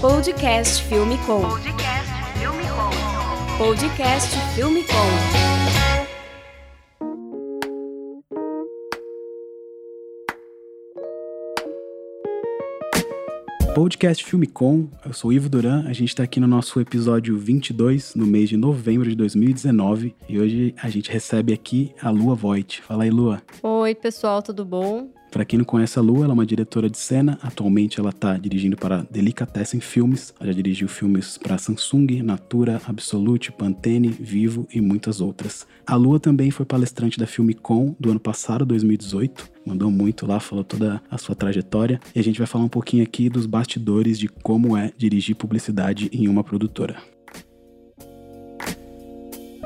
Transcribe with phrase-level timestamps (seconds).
[0.00, 1.40] Podcast Filme Com.
[1.40, 3.56] Podcast Filme Com.
[3.56, 5.46] Podcast Filme Com.
[13.74, 18.14] Podcast Filme Com, eu sou Ivo Duran, a gente está aqui no nosso episódio 22,
[18.14, 22.82] no mês de novembro de 2019, e hoje a gente recebe aqui a Lua Voigt.
[22.82, 23.42] Fala aí, Lua.
[23.62, 25.08] Oi, pessoal, tudo bom?
[25.30, 27.38] Para quem não conhece a Lua, ela é uma diretora de cena.
[27.42, 30.32] Atualmente ela está dirigindo para Delicatessen Filmes.
[30.38, 35.66] Ela já dirigiu filmes para Samsung, Natura, Absolute, Pantene, Vivo e muitas outras.
[35.86, 39.50] A Lua também foi palestrante da Filmicon do ano passado, 2018.
[39.66, 42.00] Mandou muito lá, falou toda a sua trajetória.
[42.14, 46.08] E a gente vai falar um pouquinho aqui dos bastidores de como é dirigir publicidade
[46.12, 46.96] em uma produtora.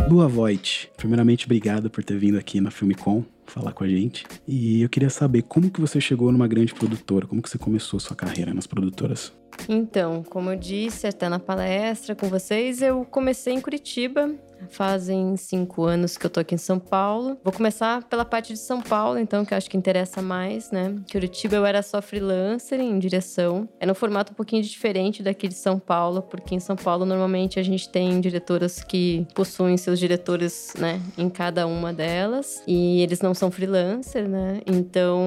[0.09, 4.25] Lua Voigt, primeiramente obrigado por ter vindo aqui na Filmicon falar com a gente.
[4.47, 8.01] E eu queria saber como que você chegou numa grande produtora, como que você começou
[8.01, 9.33] sua carreira nas produtoras?
[9.69, 14.31] Então, como eu disse até na palestra com vocês, eu comecei em Curitiba,
[14.69, 17.39] Fazem cinco anos que eu tô aqui em São Paulo.
[17.43, 20.95] Vou começar pela parte de São Paulo, então, que eu acho que interessa mais, né?
[21.11, 23.69] Curitiba eu era só freelancer em direção.
[23.79, 27.59] Era um formato um pouquinho diferente daqui de São Paulo, porque em São Paulo normalmente
[27.59, 32.63] a gente tem diretoras que possuem seus diretores, né, em cada uma delas.
[32.67, 34.61] E eles não são freelancer, né?
[34.67, 35.21] Então,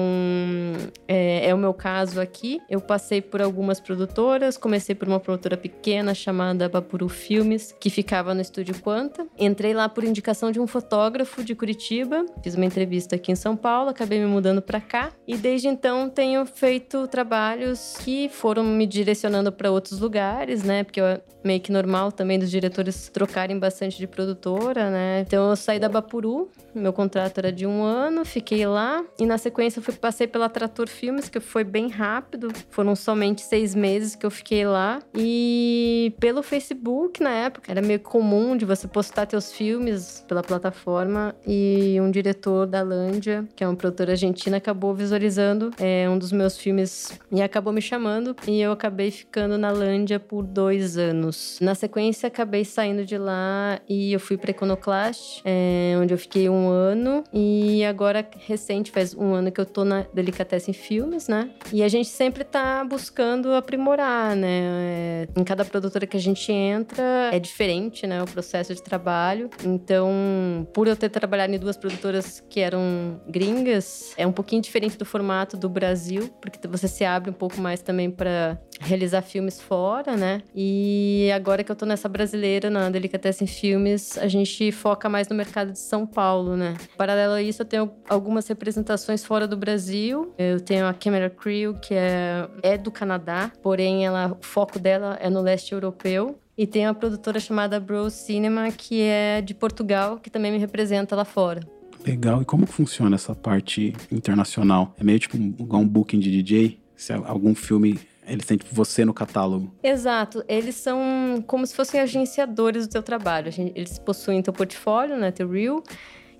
[1.08, 2.60] é, é o meu caso aqui.
[2.68, 8.34] Eu passei por algumas produtoras, comecei por uma produtora pequena chamada Bapuru Filmes, que ficava
[8.34, 9.23] no Estúdio Quanta.
[9.38, 12.24] Entrei lá por indicação de um fotógrafo de Curitiba.
[12.42, 16.08] Fiz uma entrevista aqui em São Paulo, acabei me mudando para cá e desde então
[16.08, 20.84] tenho feito trabalhos que foram me direcionando para outros lugares, né?
[20.84, 25.20] Porque é meio que normal também dos diretores trocarem bastante de produtora, né?
[25.20, 29.38] Então eu saí da Bapuru, meu contrato era de um ano, fiquei lá e na
[29.38, 34.24] sequência fui, passei pela Trator Filmes, que foi bem rápido, foram somente seis meses que
[34.24, 39.26] eu fiquei lá e pelo Facebook na época era meio comum de você postar postar
[39.26, 44.92] teus filmes pela plataforma e um diretor da Lândia, que é uma produtora argentina, acabou
[44.92, 49.70] visualizando é, um dos meus filmes e acabou me chamando e eu acabei ficando na
[49.70, 51.58] Lândia por dois anos.
[51.60, 56.48] Na sequência, acabei saindo de lá e eu fui para Iconoclast, é, onde eu fiquei
[56.48, 61.50] um ano e agora recente faz um ano que eu tô na Delicatessen Filmes, né?
[61.72, 64.48] E a gente sempre tá buscando aprimorar, né?
[64.64, 68.20] É, em cada produtora que a gente entra é diferente, né?
[68.20, 69.50] O processo de trabalho trabalho.
[69.62, 74.96] Então, por eu ter trabalhado em duas produtoras que eram gringas, é um pouquinho diferente
[74.96, 79.60] do formato do Brasil, porque você se abre um pouco mais também para realizar filmes
[79.60, 80.42] fora, né?
[80.54, 85.36] E agora que eu tô nessa brasileira, na Delicatessen Filmes, a gente foca mais no
[85.36, 86.74] mercado de São Paulo, né?
[86.96, 90.32] Paralelo a isso, eu tenho algumas representações fora do Brasil.
[90.38, 95.18] Eu tenho a Camera Crew, que é, é do Canadá, porém ela, o foco dela
[95.20, 96.38] é no leste europeu.
[96.56, 101.16] E tem uma produtora chamada Bro Cinema, que é de Portugal, que também me representa
[101.16, 101.60] lá fora.
[102.06, 102.42] Legal.
[102.42, 104.94] E como funciona essa parte internacional?
[104.98, 106.78] É meio tipo um, um booking de DJ?
[106.94, 109.72] Se algum filme eles têm tipo, você no catálogo.
[109.82, 110.44] Exato.
[110.48, 113.50] Eles são como se fossem agenciadores do teu trabalho.
[113.74, 115.82] Eles possuem teu portfólio, né, teu reel,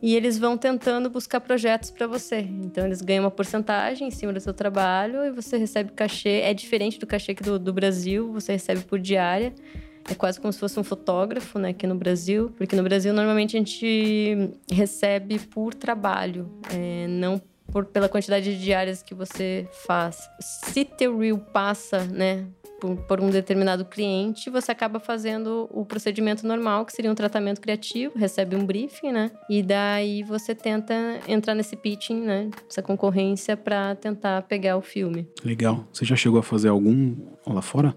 [0.00, 2.38] e eles vão tentando buscar projetos para você.
[2.38, 6.40] Então eles ganham uma porcentagem em cima do seu trabalho e você recebe cachê.
[6.42, 9.52] É diferente do cachê aqui do, do Brasil, você recebe por diária.
[10.08, 12.52] É quase como se fosse um fotógrafo, né, aqui no Brasil.
[12.56, 17.40] Porque no Brasil, normalmente, a gente recebe por trabalho, é, não
[17.72, 20.28] por, pela quantidade de diárias que você faz.
[20.40, 22.46] Se teu reel passa, né,
[22.80, 27.60] por, por, um determinado cliente, você acaba fazendo o procedimento normal, que seria um tratamento
[27.60, 29.30] criativo, recebe um briefing, né?
[29.48, 30.94] E daí você tenta
[31.26, 32.50] entrar nesse pitching, né?
[32.68, 35.26] Essa concorrência para tentar pegar o filme.
[35.44, 35.86] Legal.
[35.92, 37.16] Você já chegou a fazer algum
[37.46, 37.96] lá fora?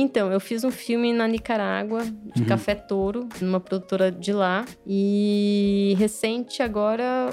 [0.00, 2.46] Então, eu fiz um filme na Nicarágua, de uhum.
[2.46, 4.64] Café Touro, numa produtora de lá.
[4.86, 7.30] E recente, agora,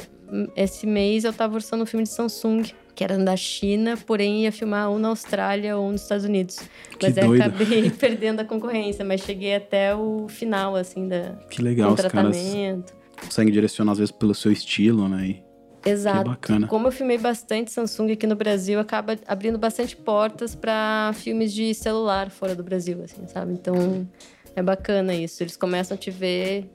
[0.55, 2.63] esse mês, eu tava orçando um filme de Samsung,
[2.95, 6.57] que era da China, porém ia filmar ou na Austrália ou nos Estados Unidos.
[6.97, 7.33] Que mas doido.
[7.33, 11.95] aí acabei perdendo a concorrência, mas cheguei até o final, assim, da, que legal, do
[11.95, 12.33] tratamento.
[12.33, 15.27] Os caras conseguem direcionar, às vezes, pelo seu estilo, né?
[15.27, 15.43] E
[15.85, 16.23] Exato.
[16.23, 16.67] Que bacana.
[16.67, 21.73] Como eu filmei bastante Samsung aqui no Brasil, acaba abrindo bastante portas para filmes de
[21.73, 23.53] celular fora do Brasil, assim, sabe?
[23.53, 24.07] Então
[24.55, 25.43] é bacana isso.
[25.43, 26.69] Eles começam a te ver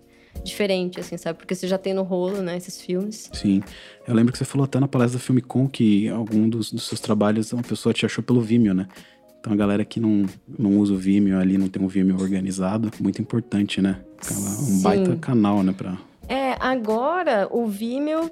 [0.45, 1.39] diferente, assim, sabe?
[1.39, 3.29] Porque você já tem no rolo, né, esses filmes.
[3.33, 3.62] Sim.
[4.07, 7.01] Eu lembro que você falou até na palestra da Filmicon que algum dos, dos seus
[7.01, 8.87] trabalhos uma pessoa te achou pelo Vimeo, né?
[9.41, 10.27] Então a galera que não,
[10.59, 13.99] não usa o Vimeo ali, não tem um Vimeo organizado, muito importante, né?
[14.31, 14.83] Um Sim.
[14.83, 15.99] baita canal, né, pra
[16.31, 18.31] é, agora o Vimeo,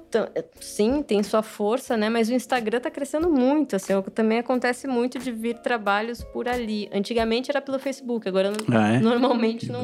[0.61, 2.09] sim, tem sua força, né?
[2.09, 3.91] Mas o Instagram tá crescendo muito, assim.
[4.15, 6.89] Também acontece muito de vir trabalhos por ali.
[6.93, 8.99] Antigamente era pelo Facebook, agora ah, é?
[9.01, 9.81] normalmente não,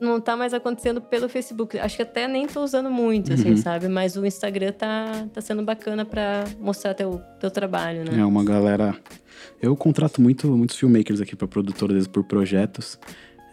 [0.00, 1.76] não tá mais acontecendo pelo Facebook.
[1.76, 3.56] Acho que até nem tô usando muito, assim, uhum.
[3.56, 3.88] sabe?
[3.88, 8.16] Mas o Instagram tá, tá sendo bacana para mostrar teu, teu trabalho, né?
[8.16, 8.96] É uma galera...
[9.60, 12.96] Eu contrato muito, muitos filmmakers aqui para produtoras por projetos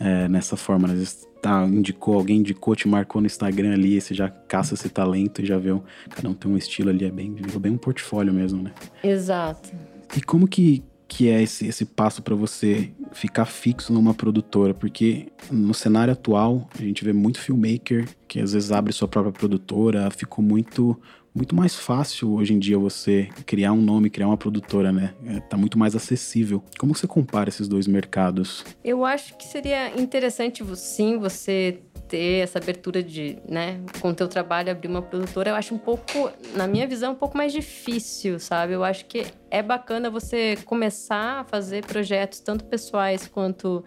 [0.02, 0.88] é, nessa forma.
[0.88, 4.90] Às vezes tá, indicou, alguém indicou, te marcou no Instagram ali, você já caça esse
[4.90, 7.78] talento e já vê, um, cada um tem um estilo ali, é bem, bem um
[7.78, 8.72] portfólio mesmo, né?
[9.04, 9.72] Exato.
[10.16, 14.74] E como que, que é esse, esse passo para você ficar fixo numa produtora?
[14.74, 19.32] Porque no cenário atual, a gente vê muito filmmaker que às vezes abre sua própria
[19.32, 21.00] produtora, ficou muito
[21.34, 25.14] muito mais fácil hoje em dia você criar um nome, criar uma produtora, né?
[25.26, 26.64] É, tá muito mais acessível.
[26.78, 28.66] Como você compara esses dois mercados?
[28.84, 31.80] Eu acho que seria interessante, sim, você
[32.12, 35.78] ter essa abertura de, né, com o teu trabalho abrir uma produtora, eu acho um
[35.78, 38.74] pouco, na minha visão, um pouco mais difícil, sabe?
[38.74, 43.82] Eu acho que é bacana você começar a fazer projetos tanto pessoais quanto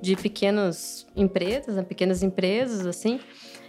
[0.00, 3.20] de pequenas empresas, né, pequenas empresas, assim,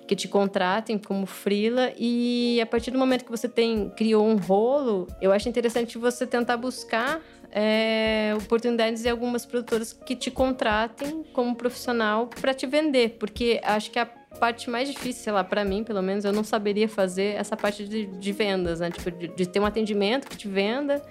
[0.08, 4.38] que te contratem como frila e a partir do momento que você tem criou um
[4.38, 7.22] rolo, eu acho interessante você tentar buscar
[7.52, 13.92] é, oportunidades em algumas produtoras que te contratem como profissional para te vender, porque acho
[13.92, 17.36] que a parte mais difícil, sei lá, para mim, pelo menos, eu não saberia fazer
[17.36, 18.92] essa parte de, de vendas, né?
[18.92, 21.02] Tipo, de, de ter um atendimento que te venda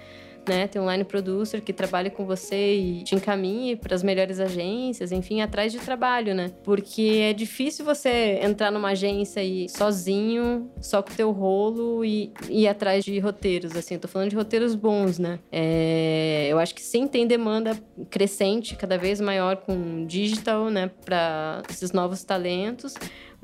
[0.49, 0.67] né?
[0.67, 5.13] Tem um line producer que trabalha com você e te encaminhe para as melhores agências,
[5.13, 6.53] enfim, atrás de trabalho, né?
[6.65, 12.33] Porque é difícil você entrar numa agência e sozinho, só com o teu rolo e,
[12.49, 13.95] e ir atrás de roteiros, assim.
[13.95, 15.39] Eu tô falando de roteiros bons, né?
[15.51, 17.79] É, eu acho que sim, tem demanda
[18.11, 20.91] crescente, cada vez maior com digital, né?
[21.05, 22.95] Para esses novos talentos.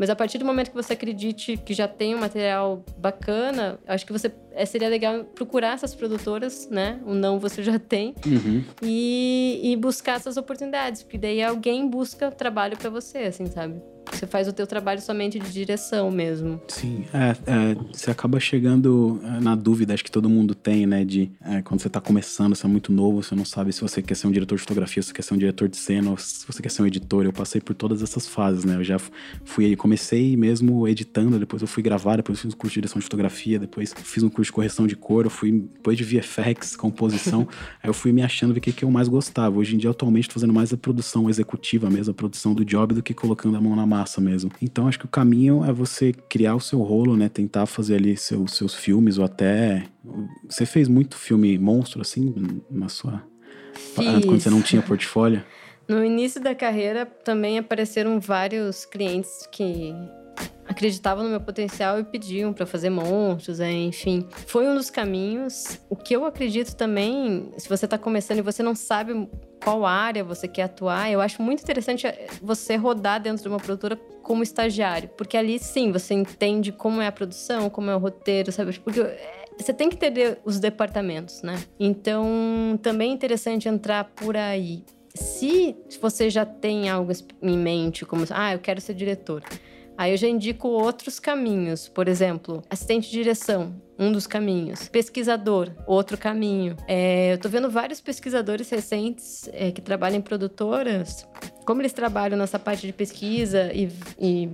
[0.02, 4.04] Mas a partir do momento que você acredite que já tem um material bacana, acho
[4.04, 7.00] que você é, seria legal procurar essas produtoras, né?
[7.06, 8.12] O não você já tem.
[8.26, 8.64] Uhum.
[8.82, 11.04] E, e buscar essas oportunidades.
[11.04, 13.80] Porque daí alguém busca trabalho para você, assim, sabe?
[14.22, 16.62] Você faz o teu trabalho somente de direção mesmo.
[16.68, 21.04] Sim, é, é, você acaba chegando é, na dúvida, acho que todo mundo tem, né?
[21.04, 24.00] De é, quando você tá começando, você é muito novo, você não sabe se você
[24.00, 26.16] quer ser um diretor de fotografia, se você quer ser um diretor de cena, ou
[26.16, 27.24] se você quer ser um editor.
[27.24, 28.76] Eu passei por todas essas fases, né?
[28.76, 28.96] Eu já
[29.44, 33.04] fui, comecei mesmo editando, depois eu fui gravar, depois fiz um curso de direção de
[33.04, 37.48] fotografia, depois fiz um curso de correção de cor, eu fui depois de VFX, composição,
[37.82, 39.58] aí eu fui me achando ver o que, que eu mais gostava.
[39.58, 42.94] Hoje em dia, atualmente, tô fazendo mais a produção executiva mesmo, a produção do job,
[42.94, 44.50] do que colocando a mão na massa mesmo.
[44.60, 47.28] Então acho que o caminho é você criar o seu rolo, né?
[47.28, 49.84] Tentar fazer ali seu, seus filmes ou até.
[50.48, 53.22] Você fez muito filme monstro assim na sua.
[53.74, 54.24] Fiz.
[54.24, 55.42] Quando você não tinha portfólio?
[55.88, 59.94] No início da carreira também apareceram vários clientes que
[60.66, 63.72] acreditavam no meu potencial e pediam para fazer monstros, né?
[63.72, 64.26] enfim.
[64.46, 65.80] Foi um dos caminhos.
[65.88, 69.28] O que eu acredito também, se você está começando e você não sabe
[69.62, 72.06] qual área você quer atuar, eu acho muito interessante
[72.40, 77.06] você rodar dentro de uma produtora como estagiário, porque ali sim você entende como é
[77.06, 78.78] a produção, como é o roteiro, sabe?
[78.78, 81.62] Porque é, você tem que entender os departamentos, né?
[81.78, 84.84] Então, também é interessante entrar por aí.
[85.14, 87.12] Se você já tem algo
[87.42, 89.42] em mente, como, ah, eu quero ser diretor
[89.96, 94.88] Aí eu já indico outros caminhos, por exemplo, assistente de direção, um dos caminhos.
[94.88, 96.76] Pesquisador, outro caminho.
[96.88, 101.26] É, eu tô vendo vários pesquisadores recentes é, que trabalham em produtoras,
[101.64, 104.48] como eles trabalham nessa parte de pesquisa e, e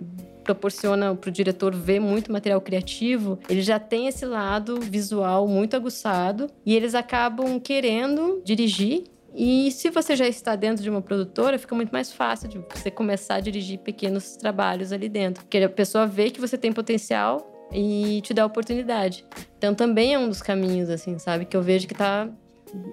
[0.48, 5.76] proporciona para o diretor ver muito material criativo, ele já tem esse lado visual muito
[5.76, 9.04] aguçado e eles acabam querendo dirigir
[9.34, 12.90] e se você já está dentro de uma produtora, fica muito mais fácil de você
[12.90, 15.44] começar a dirigir pequenos trabalhos ali dentro.
[15.44, 19.24] Porque a pessoa vê que você tem potencial e te dá oportunidade.
[19.56, 21.44] Então também é um dos caminhos, assim, sabe?
[21.44, 22.28] Que eu vejo que tá.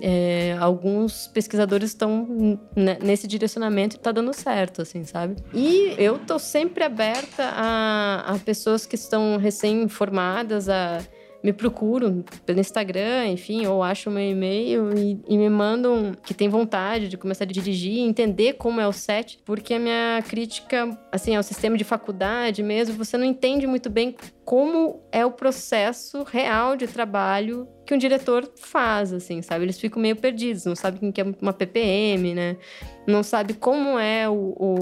[0.02, 2.58] É, alguns pesquisadores estão
[3.04, 5.36] nesse direcionamento e tá dando certo, assim, sabe?
[5.54, 11.00] E eu tô sempre aberta a, a pessoas que estão recém-formadas, a
[11.46, 16.50] me procuram pelo Instagram, enfim, ou acham meu e-mail e, e, me mandam que tem
[16.50, 21.36] vontade de começar a dirigir, entender como é o set, porque a minha crítica, assim,
[21.36, 26.76] ao sistema de faculdade mesmo, você não entende muito bem como é o processo real
[26.76, 29.66] de trabalho que um diretor faz, assim, sabe?
[29.66, 32.58] Eles ficam meio perdidos, não sabem o que é uma PPM, né?
[33.06, 34.76] Não sabe como é o, o,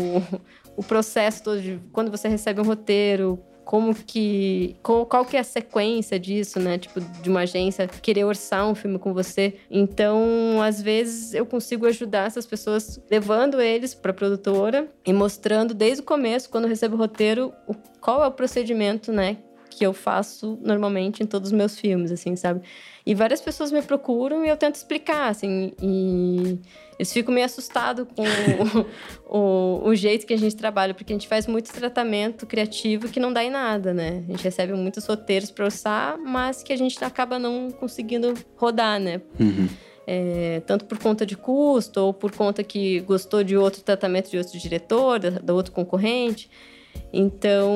[0.78, 4.76] o processo todo de quando você recebe um roteiro, como que.
[4.84, 6.78] Qual, qual que é a sequência disso, né?
[6.78, 9.56] Tipo, de uma agência querer orçar um filme com você.
[9.70, 16.02] Então, às vezes, eu consigo ajudar essas pessoas levando eles pra produtora e mostrando desde
[16.02, 19.38] o começo, quando eu recebo o roteiro, o, qual é o procedimento, né?
[19.70, 22.62] Que eu faço normalmente em todos os meus filmes, assim, sabe?
[23.06, 26.60] E várias pessoas me procuram e eu tento explicar, assim, e
[26.98, 28.24] eles ficam meio assustados com
[29.30, 33.10] o, o, o, jeito que a gente trabalha, porque a gente faz muito tratamento criativo
[33.10, 34.24] que não dá em nada, né?
[34.28, 39.00] A gente recebe muitos roteiros para orçar, mas que a gente acaba não conseguindo rodar,
[39.00, 39.22] né?
[39.40, 39.68] Uhum.
[40.06, 44.38] É, tanto por conta de custo ou por conta que gostou de outro tratamento de
[44.38, 46.50] outro diretor, da, da outro concorrente.
[47.12, 47.72] Então,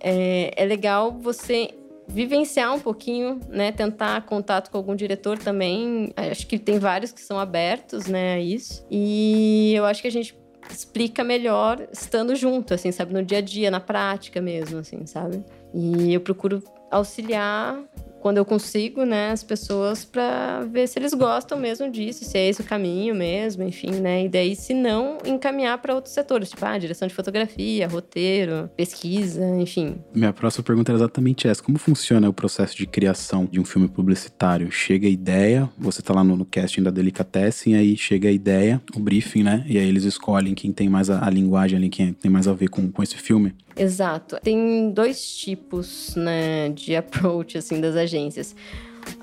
[0.00, 1.70] é, é legal você
[2.12, 3.72] vivenciar um pouquinho, né?
[3.72, 6.12] Tentar contato com algum diretor também.
[6.16, 8.84] Acho que tem vários que são abertos, né, a isso.
[8.90, 10.38] E eu acho que a gente
[10.70, 13.12] explica melhor estando junto, assim, sabe?
[13.12, 15.44] No dia a dia, na prática mesmo, assim, sabe?
[15.74, 17.80] E eu procuro auxiliar
[18.20, 22.48] quando eu consigo, né, as pessoas para ver se eles gostam mesmo disso, se é
[22.48, 24.24] esse o caminho mesmo, enfim, né?
[24.24, 29.44] E daí, se não, encaminhar para outros setores, tipo, ah, direção de fotografia, roteiro, pesquisa,
[29.58, 29.96] enfim.
[30.14, 33.88] Minha próxima pergunta é exatamente essa: como funciona o processo de criação de um filme
[33.88, 34.70] publicitário?
[34.70, 38.80] Chega a ideia, você tá lá no, no casting da Delicatessen, aí chega a ideia,
[38.94, 39.64] o briefing, né?
[39.66, 42.52] E aí eles escolhem quem tem mais a, a linguagem ali, quem tem mais a
[42.52, 43.54] ver com, com esse filme.
[43.76, 44.38] Exato.
[44.42, 48.54] Tem dois tipos, né, de approach, assim, das agências.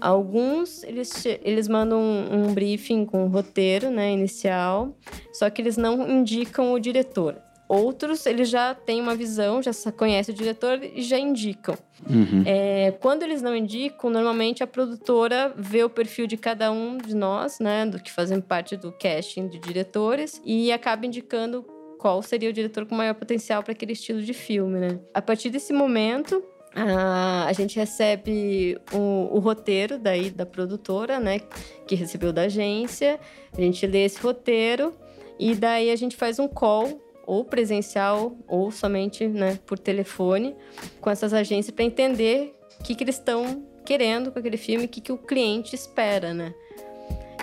[0.02, 4.96] Alguns, eles, eles mandam um, um briefing com um roteiro, né, inicial,
[5.34, 7.36] só que eles não indicam o diretor.
[7.70, 11.78] Outros, eles já têm uma visão, já conhecem o diretor e já indicam.
[12.10, 12.44] Uhum.
[12.46, 17.14] É, quando eles não indicam, normalmente a produtora vê o perfil de cada um de
[17.14, 21.66] nós, né, do que fazem parte do casting de diretores, e acaba indicando
[21.98, 25.00] qual seria o diretor com maior potencial para aquele estilo de filme, né?
[25.14, 26.44] A partir desse momento,
[26.76, 31.40] a, gente recebe o, o, roteiro daí da produtora, né?
[31.88, 33.20] Que recebeu da agência.
[33.58, 34.94] A gente lê esse roteiro
[35.40, 40.56] e daí a gente faz um call ou presencial ou somente né, por telefone
[41.02, 44.88] com essas agências para entender o que, que eles estão querendo com aquele filme, o
[44.88, 46.54] que, que o cliente espera, né?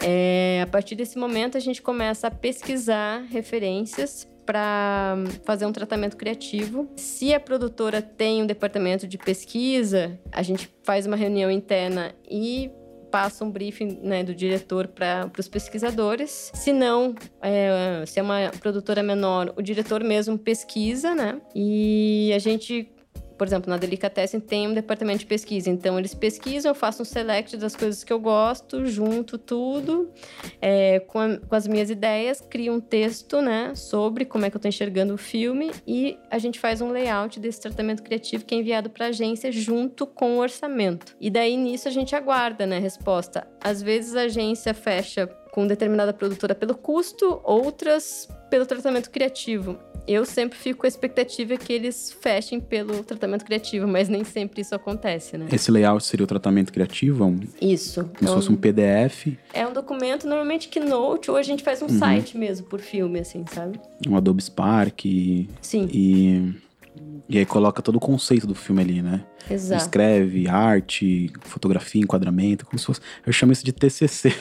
[0.03, 6.17] É, a partir desse momento, a gente começa a pesquisar referências para fazer um tratamento
[6.17, 6.89] criativo.
[6.97, 12.71] Se a produtora tem um departamento de pesquisa, a gente faz uma reunião interna e
[13.15, 16.51] passa um briefing né, do diretor para os pesquisadores.
[16.53, 21.41] Se não, é, se é uma produtora menor, o diretor mesmo pesquisa, né?
[21.55, 22.93] E a gente
[23.37, 25.71] por exemplo, na Delicatessen tem um departamento de pesquisa.
[25.71, 30.11] Então, eles pesquisam, eu faço um select das coisas que eu gosto, junto tudo
[30.61, 34.57] é, com, a, com, as minhas ideias, crio um texto, né, sobre como é que
[34.57, 38.55] eu estou enxergando o filme e a gente faz um layout desse tratamento criativo que
[38.55, 41.17] é enviado para a agência junto com o orçamento.
[41.21, 43.47] E daí, nisso, a gente aguarda, né, a resposta.
[43.63, 50.25] Às vezes, a agência fecha com determinada produtora pelo custo, outras pelo tratamento criativo eu
[50.25, 54.75] sempre fico com a expectativa que eles fechem pelo tratamento criativo, mas nem sempre isso
[54.75, 55.47] acontece, né?
[55.53, 57.25] Esse layout seria o tratamento criativo?
[57.25, 58.03] Um, isso.
[58.03, 59.37] Como então, se fosse um PDF?
[59.53, 61.99] É um documento, normalmente Keynote, ou a gente faz um uhum.
[61.99, 63.81] site mesmo por filme, assim, sabe?
[64.07, 65.05] Um Adobe Spark.
[65.61, 65.89] Sim.
[65.93, 66.55] E,
[67.29, 69.25] e aí coloca todo o conceito do filme ali, né?
[69.51, 69.83] Exato.
[69.83, 73.01] Escreve arte, fotografia, enquadramento, como se fosse.
[73.27, 74.33] Eu chamo isso de TCC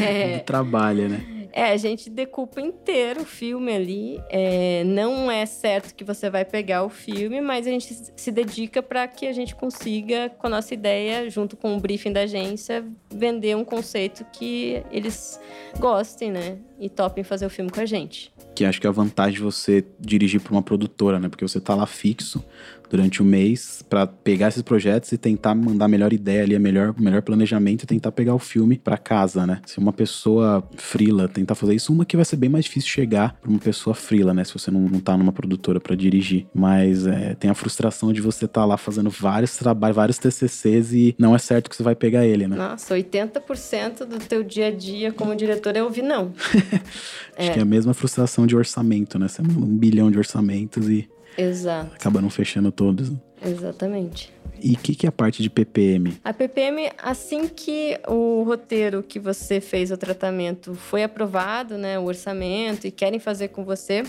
[0.00, 0.38] é.
[0.38, 1.35] de trabalho, né?
[1.56, 4.20] É, a gente decupa inteiro o filme ali.
[4.28, 8.82] É, não é certo que você vai pegar o filme, mas a gente se dedica
[8.82, 12.84] para que a gente consiga, com a nossa ideia, junto com o briefing da agência,
[13.10, 15.40] vender um conceito que eles
[15.78, 16.58] gostem, né?
[16.78, 18.30] E topem fazer o filme com a gente.
[18.54, 21.30] Que acho que é a vantagem de você dirigir para uma produtora, né?
[21.30, 22.44] Porque você tá lá fixo,
[22.88, 26.54] durante o um mês para pegar esses projetos e tentar mandar a melhor ideia ali,
[26.54, 29.60] a melhor, melhor planejamento e tentar pegar o filme para casa, né?
[29.66, 33.36] Se uma pessoa frila tentar fazer isso, uma que vai ser bem mais difícil chegar
[33.40, 34.44] para uma pessoa frila, né?
[34.44, 36.46] Se você não, não tá numa produtora para dirigir.
[36.54, 40.92] Mas é, tem a frustração de você estar tá lá fazendo vários trabalhos, vários TCCs
[40.92, 42.56] e não é certo que você vai pegar ele, né?
[42.56, 46.32] Nossa, 80% do teu dia a dia como diretor é ouvir não.
[47.36, 47.52] Acho é.
[47.52, 49.28] que é a mesma frustração de orçamento, né?
[49.28, 51.94] Você é um bilhão de orçamentos e Exato.
[51.94, 53.12] Acaba não fechando todos.
[53.44, 54.32] Exatamente.
[54.62, 56.18] E o que, que é a parte de PPM?
[56.24, 62.04] A PPM, assim que o roteiro que você fez o tratamento foi aprovado, né, o
[62.04, 64.02] orçamento, e querem fazer com você,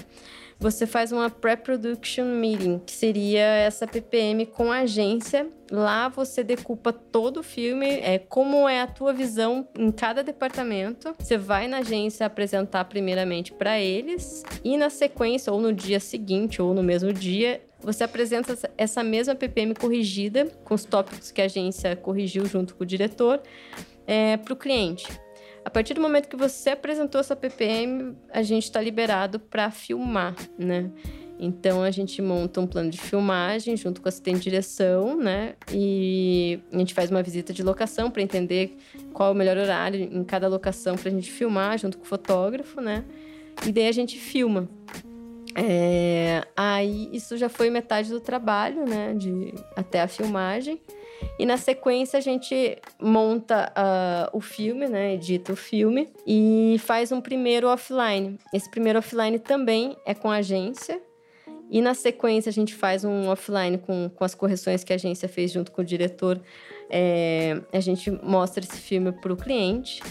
[0.59, 5.47] você faz uma pre-production meeting, que seria essa PPM com a agência.
[5.69, 11.13] Lá você decupa todo o filme, é como é a tua visão em cada departamento.
[11.19, 16.61] Você vai na agência apresentar primeiramente para eles e na sequência ou no dia seguinte
[16.61, 21.45] ou no mesmo dia você apresenta essa mesma PPM corrigida, com os tópicos que a
[21.45, 23.39] agência corrigiu junto com o diretor,
[24.05, 25.07] é, para o cliente.
[25.67, 30.33] A partir do momento que você apresentou essa PPM, a gente está liberado para filmar,
[30.57, 30.89] né?
[31.37, 35.55] Então a gente monta um plano de filmagem junto com o assistente de direção, né?
[35.69, 38.77] E a gente faz uma visita de locação para entender
[39.11, 42.07] qual é o melhor horário em cada locação para a gente filmar junto com o
[42.07, 43.03] fotógrafo, né?
[43.65, 44.69] E daí a gente filma.
[45.53, 46.47] É...
[46.55, 49.13] Aí isso já foi metade do trabalho, né?
[49.13, 50.79] De até a filmagem.
[51.39, 55.13] E na sequência a gente monta uh, o filme, né?
[55.13, 58.39] Edita o filme e faz um primeiro offline.
[58.53, 61.01] Esse primeiro offline também é com a agência.
[61.69, 65.27] E na sequência a gente faz um offline com, com as correções que a agência
[65.27, 66.41] fez junto com o diretor.
[66.89, 70.01] É, a gente mostra esse filme para o cliente.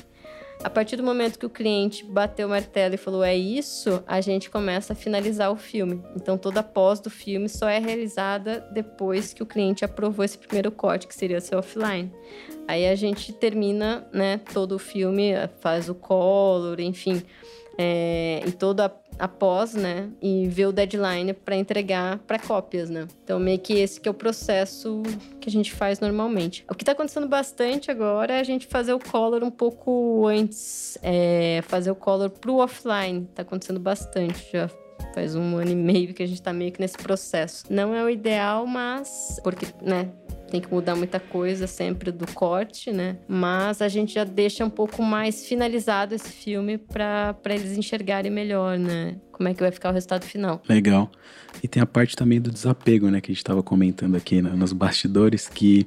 [0.66, 4.20] A partir do momento que o cliente bateu o martelo e falou é isso, a
[4.20, 6.02] gente começa a finalizar o filme.
[6.16, 10.37] Então toda a pós do filme só é realizada depois que o cliente aprovou esse
[10.37, 12.12] primeiro corte, que seria seu offline.
[12.66, 17.23] Aí a gente termina, né, todo o filme, faz o color, enfim,
[17.78, 23.06] é, e toda após, né, e ver o deadline para entregar para cópias, né.
[23.25, 25.02] Então meio que esse que é o processo
[25.40, 26.64] que a gente faz normalmente.
[26.70, 30.99] O que está acontecendo bastante agora é a gente fazer o color um pouco antes,
[31.02, 33.26] é, fazer o color pro offline.
[33.30, 34.70] Está acontecendo bastante já
[35.14, 37.64] faz um ano e meio que a gente está meio que nesse processo.
[37.70, 40.11] Não é o ideal, mas porque, né,
[40.50, 43.17] tem que mudar muita coisa sempre do corte, né?
[43.29, 48.79] Mas a gente já deixa um pouco mais finalizado esse filme para eles enxergarem melhor,
[48.79, 49.17] né?
[49.33, 50.62] Como é que vai ficar o resultado final.
[50.69, 51.11] Legal.
[51.62, 53.21] E tem a parte também do desapego, né?
[53.21, 55.87] Que a gente estava comentando aqui né, nos bastidores, que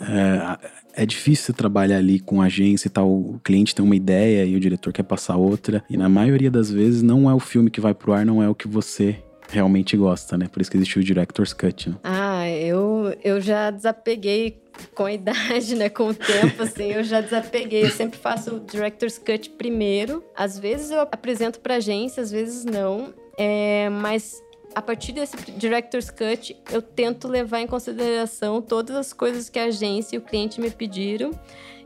[0.00, 3.10] é, é difícil trabalhar ali com agência e tal.
[3.10, 5.82] O cliente tem uma ideia e o diretor quer passar outra.
[5.88, 8.48] E na maioria das vezes não é o filme que vai pro ar, não é
[8.48, 10.48] o que você realmente gosta, né?
[10.48, 11.96] Por isso que existe o Director's Cut, né?
[12.02, 12.75] Ah, eu,
[13.22, 14.62] eu já desapeguei
[14.94, 15.88] com a idade, né?
[15.88, 17.84] Com o tempo, assim, eu já desapeguei.
[17.84, 20.24] Eu sempre faço o Director's Cut primeiro.
[20.34, 23.14] Às vezes eu apresento pra agência, às vezes não.
[23.38, 24.42] É, mas
[24.74, 29.64] a partir desse Director's Cut, eu tento levar em consideração todas as coisas que a
[29.64, 31.30] agência e o cliente me pediram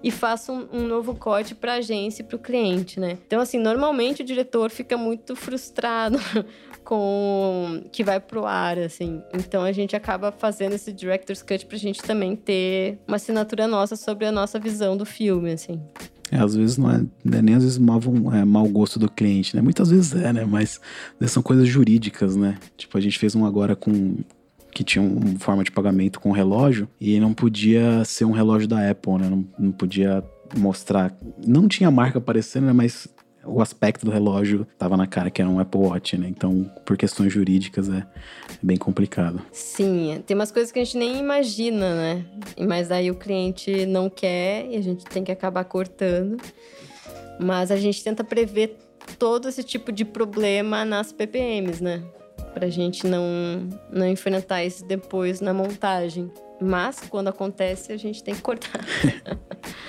[0.02, 3.18] e faço um, um novo corte para a agência e para o cliente, né?
[3.26, 6.18] Então, assim, normalmente o diretor fica muito frustrado
[6.90, 9.22] com que vai pro ar, assim.
[9.32, 13.94] Então a gente acaba fazendo esse director's cut pra gente também ter uma assinatura nossa
[13.94, 15.80] sobre a nossa visão do filme, assim.
[16.32, 18.00] É, às vezes não é, é nem às vezes mau,
[18.34, 19.62] é, mau gosto do cliente, né?
[19.62, 20.44] Muitas vezes é, né?
[20.44, 20.80] Mas
[21.20, 22.58] né, são coisas jurídicas, né?
[22.76, 24.16] Tipo, a gente fez um agora com
[24.72, 28.90] que tinha uma forma de pagamento com relógio e não podia ser um relógio da
[28.90, 29.28] Apple, né?
[29.28, 30.24] Não, não podia
[30.58, 31.16] mostrar.
[31.46, 32.72] Não tinha marca aparecendo, né?
[32.72, 33.06] Mas
[33.44, 36.28] o aspecto do relógio estava na cara que era um Apple Watch, né?
[36.28, 38.06] Então, por questões jurídicas, é,
[38.62, 39.40] bem complicado.
[39.50, 42.24] Sim, tem umas coisas que a gente nem imagina, né?
[42.58, 46.36] Mas aí o cliente não quer e a gente tem que acabar cortando.
[47.38, 48.76] Mas a gente tenta prever
[49.18, 52.02] todo esse tipo de problema nas PPMs, né?
[52.52, 53.24] Pra gente não,
[53.90, 56.30] não enfrentar isso depois na montagem.
[56.60, 58.84] Mas quando acontece, a gente tem que cortar.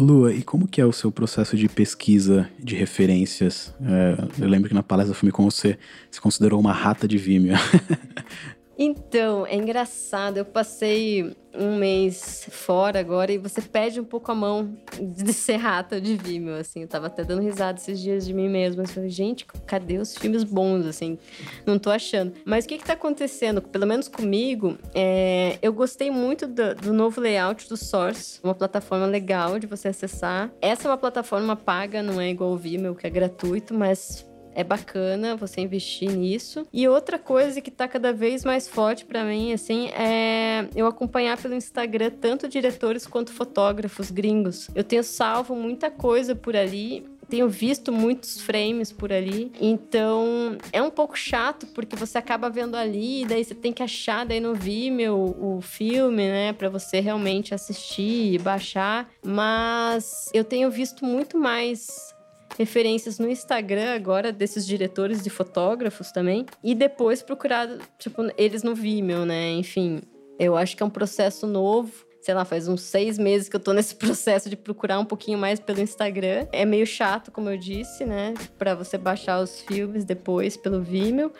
[0.00, 3.74] Lua, e como que é o seu processo de pesquisa de referências?
[3.82, 5.78] É, eu lembro que na palestra Filme com você
[6.10, 7.56] se considerou uma rata de Vimeo.
[8.78, 10.36] Então, é engraçado.
[10.36, 15.56] Eu passei um mês fora agora e você perde um pouco a mão de ser
[15.56, 16.82] rata de Vimeo, assim.
[16.82, 18.84] Eu tava até dando risada esses dias de mim mesma.
[18.84, 21.18] Eu falei, gente, cadê os filmes bons, assim?
[21.66, 22.34] Não tô achando.
[22.44, 23.60] Mas o que que tá acontecendo?
[23.60, 25.58] Pelo menos comigo, é...
[25.60, 28.38] eu gostei muito do, do novo layout do Source.
[28.44, 30.52] Uma plataforma legal de você acessar.
[30.60, 34.27] Essa é uma plataforma paga, não é igual o Vimeo, que é gratuito, mas
[34.58, 36.66] é bacana você investir nisso.
[36.72, 41.40] E outra coisa que tá cada vez mais forte para mim, assim, é eu acompanhar
[41.40, 44.68] pelo Instagram tanto diretores quanto fotógrafos gringos.
[44.74, 49.52] Eu tenho salvo muita coisa por ali tenho visto muitos frames por ali.
[49.60, 54.24] Então, é um pouco chato porque você acaba vendo ali, daí você tem que achar
[54.24, 59.10] daí no Vimeo o filme, né, para você realmente assistir e baixar.
[59.22, 62.16] Mas eu tenho visto muito mais
[62.56, 66.46] referências no Instagram agora desses diretores de fotógrafos também.
[66.62, 69.50] E depois procurar, tipo, eles no Vimeo, né?
[69.52, 70.00] Enfim,
[70.38, 73.60] eu acho que é um processo novo sei lá, faz uns seis meses que eu
[73.60, 76.46] tô nesse processo de procurar um pouquinho mais pelo Instagram.
[76.52, 78.34] É meio chato, como eu disse, né?
[78.58, 81.32] Pra você baixar os filmes depois pelo Vimeo.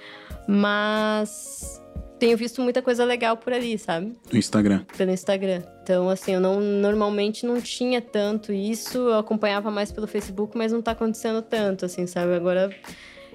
[0.46, 1.82] Mas
[2.18, 4.12] tenho visto muita coisa legal por ali, sabe?
[4.32, 4.84] No Instagram.
[4.96, 5.62] Pelo Instagram.
[5.82, 10.72] Então, assim, eu não normalmente não tinha tanto isso, eu acompanhava mais pelo Facebook, mas
[10.72, 12.34] não tá acontecendo tanto, assim, sabe?
[12.34, 12.70] Agora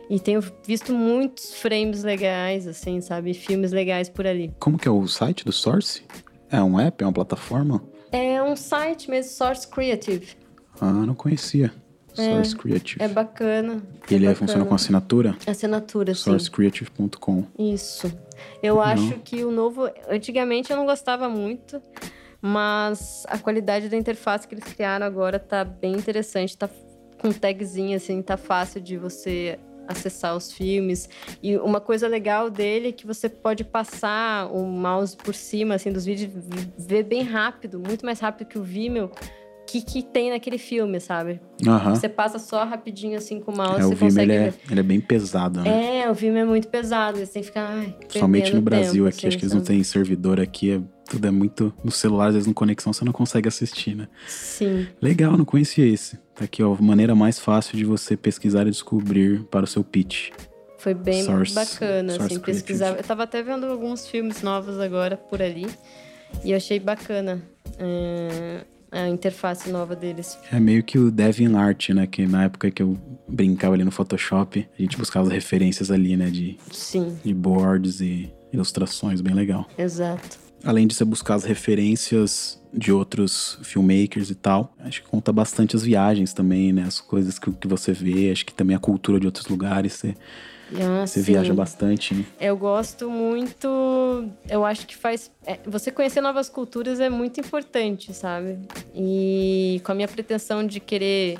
[0.10, 3.34] E tenho visto muitos frames legais, assim, sabe?
[3.34, 4.54] Filmes legais por ali.
[4.60, 6.04] Como que é o site do Source?
[6.52, 7.04] É um app?
[7.04, 7.84] É uma plataforma?
[8.12, 10.36] É um site mesmo, Source Creative.
[10.80, 11.74] Ah, não conhecia.
[12.14, 13.02] Source Creative.
[13.04, 13.82] É bacana.
[14.10, 15.36] E ele é é- funciona com assinatura?
[15.46, 16.22] Assinatura, sim.
[16.22, 17.46] sourcecreative.com.
[17.58, 18.12] Isso.
[18.62, 19.90] Eu acho que o novo.
[20.10, 21.82] Antigamente eu não gostava muito,
[22.42, 26.58] mas a qualidade da interface que eles criaram agora tá bem interessante.
[26.58, 26.70] Tá
[27.20, 31.10] com tagzinho, assim, tá fácil de você acessar os filmes.
[31.42, 35.92] E uma coisa legal dele é que você pode passar o mouse por cima, assim,
[35.92, 36.32] dos vídeos,
[36.78, 39.12] ver bem rápido, muito mais rápido que o Vimeo,
[39.74, 41.40] que, que tem naquele filme, sabe?
[41.66, 41.96] Aham.
[41.96, 44.54] Você passa só rapidinho, assim, com o mouse, É, o você Vimeo consegue ele é,
[44.70, 46.00] ele é bem pesado, né?
[46.02, 47.68] É, o Vimeo é muito pesado, você tem que ficar.
[47.70, 50.82] Ai, Somente no Brasil tempo, aqui, assim, acho que eles não têm servidor aqui, é-
[51.10, 51.74] tudo é muito.
[51.84, 54.08] No celular, às vezes, no conexão, você não consegue assistir, né?
[54.28, 56.18] Sim, Legal, não conhecia esse.
[56.36, 60.30] Tá aqui, ó, maneira mais fácil de você pesquisar e descobrir para o seu pitch.
[60.78, 62.96] foi bem Source- bacana, Source assim, pesquisar.
[62.98, 65.68] Eu tava até vendo alguns filmes novos agora por ali
[66.44, 67.42] e eu achei bacana
[67.80, 68.62] é,
[68.94, 70.38] a interface nova deles.
[70.52, 72.08] É meio que o DeviantArt, né?
[72.08, 76.16] Que na época que eu brincava ali no Photoshop, a gente buscava as referências ali,
[76.16, 76.30] né?
[76.30, 79.68] De, Sim, de boards e ilustrações, bem legal.
[79.78, 80.38] exato.
[80.64, 85.76] Além de você buscar as referências de outros filmmakers e tal, acho que conta bastante
[85.76, 86.84] as viagens também, né?
[86.84, 90.16] As coisas que, que você vê, acho que também a cultura de outros lugares, você,
[90.82, 92.26] Ah, você viaja bastante, né?
[92.40, 93.68] Eu gosto muito.
[94.50, 95.32] Eu acho que faz.
[95.46, 98.60] é, você conhecer novas culturas é muito importante, sabe?
[98.96, 101.38] E com a minha pretensão de querer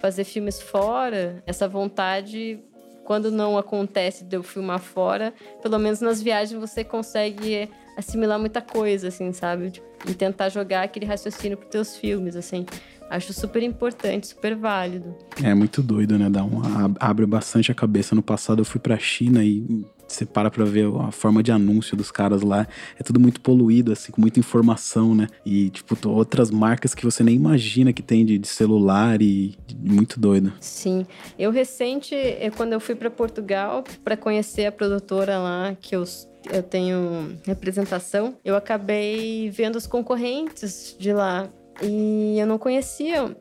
[0.00, 2.58] fazer filmes fora, essa vontade,
[3.04, 8.60] quando não acontece de eu filmar fora, pelo menos nas viagens você consegue assimilar muita
[8.60, 9.70] coisa, assim, sabe?
[9.70, 12.66] Tipo, E tentar jogar aquele raciocínio pros teus filmes, assim.
[13.14, 15.14] Acho super importante, super válido.
[15.42, 16.30] É muito doido, né?
[16.30, 18.14] Dá uma, ab- abre bastante a cabeça.
[18.14, 21.94] No passado eu fui pra China e você para pra ver a forma de anúncio
[21.96, 22.66] dos caras lá.
[22.98, 25.26] É tudo muito poluído, assim, com muita informação, né?
[25.44, 29.76] E, tipo, outras marcas que você nem imagina que tem de, de celular e de-
[29.76, 30.52] muito doido.
[30.60, 31.06] Sim.
[31.38, 32.14] Eu recente,
[32.56, 36.04] quando eu fui para Portugal para conhecer a produtora lá, que eu,
[36.50, 41.48] eu tenho representação, eu acabei vendo os concorrentes de lá.
[41.80, 43.36] E eu não conhecia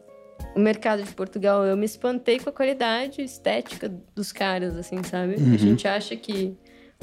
[0.55, 1.65] o mercado de Portugal.
[1.65, 5.35] Eu me espantei com a qualidade estética dos caras, assim, sabe?
[5.35, 5.53] Uhum.
[5.53, 6.55] A gente acha que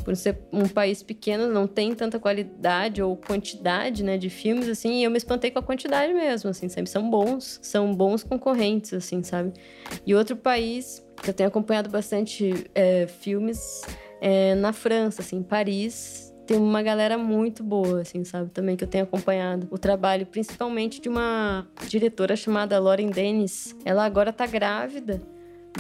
[0.05, 5.01] por ser um país pequeno não tem tanta qualidade ou quantidade, né, de filmes assim,
[5.01, 6.89] e eu me espantei com a quantidade mesmo, assim, sabe?
[6.89, 9.53] São bons, são bons concorrentes, assim, sabe?
[10.07, 13.83] E outro país que eu tenho acompanhado bastante é, filmes
[14.21, 16.28] é na França, assim, Paris.
[16.49, 18.49] Tem uma galera muito boa, assim, sabe?
[18.51, 23.77] Também que eu tenho acompanhado o trabalho, principalmente de uma diretora chamada Lauren Dennis.
[23.85, 25.21] Ela agora tá grávida,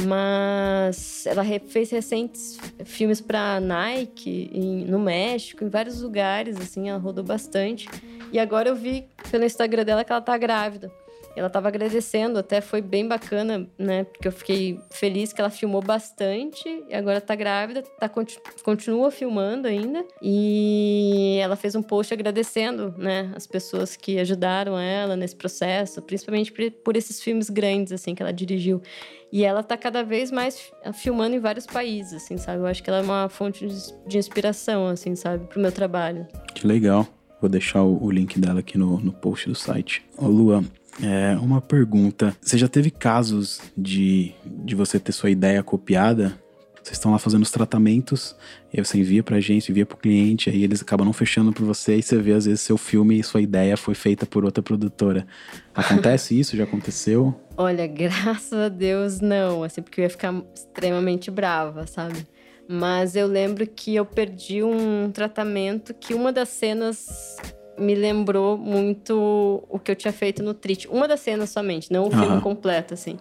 [0.06, 6.98] mas ela fez recentes filmes pra Nike em- no México, em vários lugares, assim, ela
[6.98, 7.88] rodou bastante.
[8.30, 10.92] E agora eu vi pelo Instagram dela que ela tá grávida.
[11.38, 14.04] Ela tava agradecendo, até foi bem bacana, né?
[14.04, 19.10] Porque eu fiquei feliz que ela filmou bastante e agora tá grávida, tá, conti- continua
[19.10, 20.04] filmando ainda.
[20.20, 26.52] E ela fez um post agradecendo, né, as pessoas que ajudaram ela nesse processo, principalmente
[26.52, 28.82] por, esses filmes grandes, assim, que ela dirigiu.
[29.30, 32.60] E ela tá cada vez mais fi- filmando em vários países, assim, sabe?
[32.60, 33.66] Eu acho que ela é uma fonte
[34.06, 35.46] de, inspiração, assim, sabe?
[35.46, 36.26] Pro meu trabalho.
[36.54, 37.06] Que legal.
[37.40, 40.04] Vou deixar o, o link dela aqui no, no post do site.
[40.16, 40.64] Ô, Lua,
[41.02, 42.36] é, uma pergunta.
[42.40, 46.38] Você já teve casos de, de você ter sua ideia copiada?
[46.82, 48.34] Vocês estão lá fazendo os tratamentos,
[48.72, 51.66] e aí você envia pra gente, envia pro cliente, aí eles acabam não fechando por
[51.66, 54.62] você, e você vê, às vezes, seu filme e sua ideia foi feita por outra
[54.62, 55.26] produtora.
[55.74, 56.56] Acontece isso?
[56.56, 57.38] Já aconteceu?
[57.58, 62.26] Olha, graças a Deus, não, assim, porque eu ia ficar extremamente brava, sabe?
[62.66, 67.36] Mas eu lembro que eu perdi um tratamento que uma das cenas
[67.78, 70.88] me lembrou muito o que eu tinha feito no Trit.
[70.88, 72.40] Uma das cenas somente, não o filme Aham.
[72.40, 73.16] completo, assim.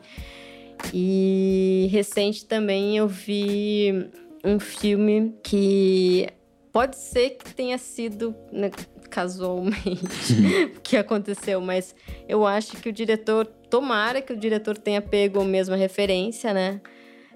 [0.93, 4.10] E recente também eu vi
[4.43, 6.28] um filme que
[6.72, 8.70] pode ser que tenha sido né,
[9.10, 10.36] casualmente
[10.84, 11.96] que aconteceu, mas
[12.28, 16.80] eu acho que o diretor, tomara que o diretor tenha pego a mesma referência, né?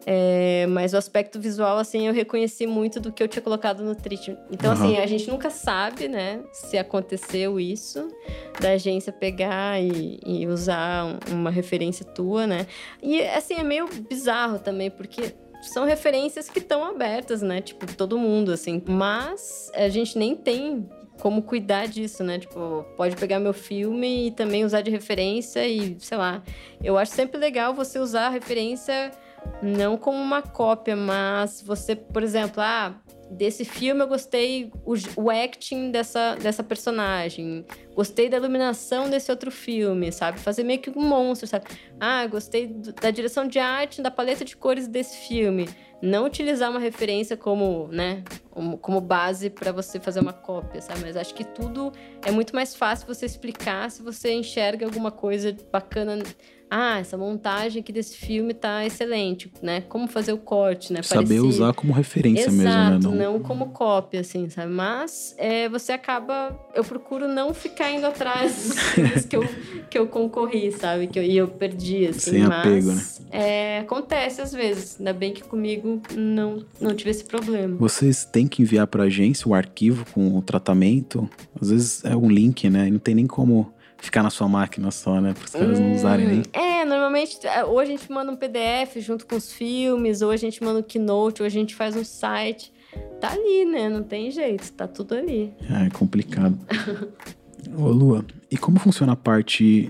[0.06, 3.94] É, mas o aspecto visual, assim, eu reconheci muito do que eu tinha colocado no
[3.96, 4.36] Trit.
[4.52, 4.84] Então, Aham.
[4.86, 8.08] assim, a gente nunca sabe, né, se aconteceu isso,
[8.60, 12.66] da agência pegar e, e usar um- uma referência tua, né?
[13.02, 17.62] E, assim, é meio bizarro também, porque são referências que estão abertas, né?
[17.62, 18.82] Tipo, todo mundo, assim.
[18.88, 22.40] Mas a gente nem tem como cuidar disso, né?
[22.40, 26.42] Tipo, pode pegar meu filme e também usar de referência e, sei lá.
[26.84, 29.12] Eu acho sempre legal você usar a referência
[29.62, 32.96] Não como uma cópia, mas você, por exemplo, ah,
[33.32, 37.66] desse filme eu gostei o, o acting dessa, dessa personagem.
[37.96, 40.40] Gostei da iluminação desse outro filme, sabe?
[40.40, 41.66] Fazer meio que um monstro, sabe?
[42.00, 45.70] Ah, gostei do, da direção de arte, da paleta de cores desse filme.
[46.02, 48.24] Não utilizar uma referência como, né,
[48.82, 51.02] como base para você fazer uma cópia, sabe?
[51.02, 51.92] Mas acho que tudo
[52.26, 56.18] é muito mais fácil você explicar se você enxerga alguma coisa bacana
[56.74, 59.82] ah, essa montagem aqui desse filme tá excelente, né?
[59.90, 61.04] Como fazer o corte, né?
[61.04, 61.48] Saber Parecido.
[61.50, 63.26] usar como referência Exato, mesmo, né?
[63.26, 63.34] Não...
[63.34, 64.72] não como cópia, assim, sabe?
[64.72, 66.58] Mas é, você acaba...
[66.74, 68.70] Eu procuro não ficar indo atrás
[69.04, 69.46] dos que eu,
[69.90, 71.08] que eu concorri, sabe?
[71.08, 72.32] Que eu, e eu perdi, assim.
[72.32, 73.04] Sem mas, apego, né?
[73.32, 74.96] É, acontece às vezes.
[74.98, 77.76] Ainda bem que comigo não, não tive esse problema.
[77.76, 81.30] Vocês têm que enviar pra agência o arquivo com o tratamento?
[81.62, 82.88] Às vezes é um link, né?
[82.88, 85.34] E não tem nem como ficar na sua máquina só, né?
[85.34, 86.44] Para os caras hum, não usarem nem.
[86.52, 90.38] É, normalmente, é, ou a gente manda um PDF junto com os filmes, ou a
[90.38, 92.74] gente manda um Keynote, ou a gente faz um site.
[93.22, 93.88] Tá ali, né?
[93.88, 95.54] Não tem jeito, tá tudo ali.
[95.70, 96.58] É, é complicado.
[97.78, 99.90] Ô, Lua, e como funciona a parte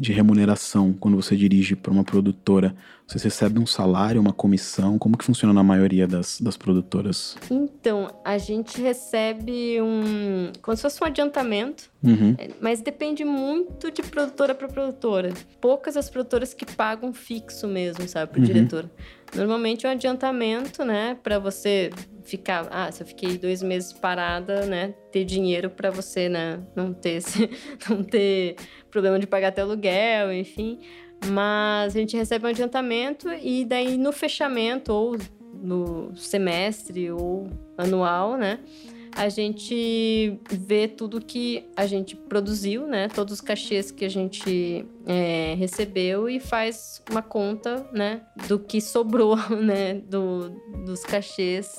[0.00, 2.74] de remuneração quando você dirige para uma produtora?
[3.06, 4.98] Você recebe um salário, uma comissão?
[4.98, 7.36] Como que funciona na maioria das, das produtoras?
[7.50, 10.52] Então, a gente recebe um.
[10.60, 12.34] como se fosse um adiantamento, uhum.
[12.36, 15.32] É, mas depende muito de produtora para produtora.
[15.58, 18.46] Poucas as produtoras que pagam fixo mesmo, sabe, pro uhum.
[18.46, 18.90] diretor.
[19.34, 21.90] Normalmente é um adiantamento, né, para você
[22.24, 22.68] ficar.
[22.70, 27.22] Ah, se eu fiquei dois meses parada, né, ter dinheiro para você, né, não ter,
[27.88, 28.56] não ter
[28.90, 30.80] problema de pagar até aluguel, enfim.
[31.26, 35.16] Mas a gente recebe um adiantamento e daí no fechamento, ou
[35.54, 38.60] no semestre, ou anual, né?
[39.16, 43.08] A gente vê tudo que a gente produziu, né?
[43.08, 48.22] Todos os cachês que a gente é, recebeu e faz uma conta, né?
[48.46, 49.94] Do que sobrou, né?
[49.94, 50.50] Do,
[50.84, 51.74] dos cachês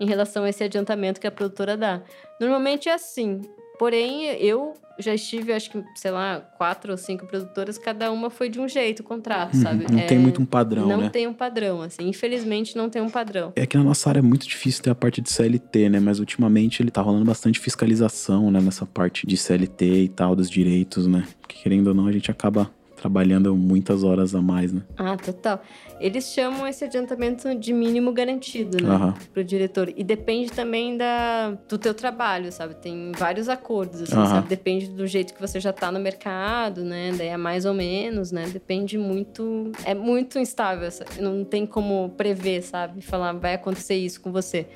[0.00, 2.02] em relação a esse adiantamento que a produtora dá.
[2.40, 3.42] Normalmente é assim.
[3.78, 8.48] Porém, eu já estive, acho que, sei lá, quatro ou cinco produtoras, cada uma foi
[8.48, 9.86] de um jeito o contrato, uhum, sabe?
[9.90, 11.04] Não é, tem muito um padrão, não né?
[11.04, 12.08] Não tem um padrão, assim.
[12.08, 13.52] Infelizmente, não tem um padrão.
[13.56, 16.00] É que na nossa área é muito difícil ter a parte de CLT, né?
[16.00, 18.60] Mas ultimamente ele tá rolando bastante fiscalização, né?
[18.60, 21.24] Nessa parte de CLT e tal, dos direitos, né?
[21.40, 24.82] Porque querendo ou não, a gente acaba trabalhando muitas horas a mais, né?
[24.96, 25.62] Ah, total.
[25.98, 28.94] Eles chamam esse adiantamento de mínimo garantido, né?
[28.94, 29.14] Uhum.
[29.32, 29.92] Pro diretor.
[29.96, 32.74] E depende também da, do teu trabalho, sabe?
[32.74, 34.26] Tem vários acordos, assim, uhum.
[34.26, 34.48] sabe?
[34.48, 37.12] Depende do jeito que você já tá no mercado, né?
[37.16, 38.48] Daí é mais ou menos, né?
[38.52, 39.72] Depende muito...
[39.84, 40.88] É muito instável,
[41.20, 43.00] não tem como prever, sabe?
[43.00, 44.66] Falar, vai acontecer isso com você.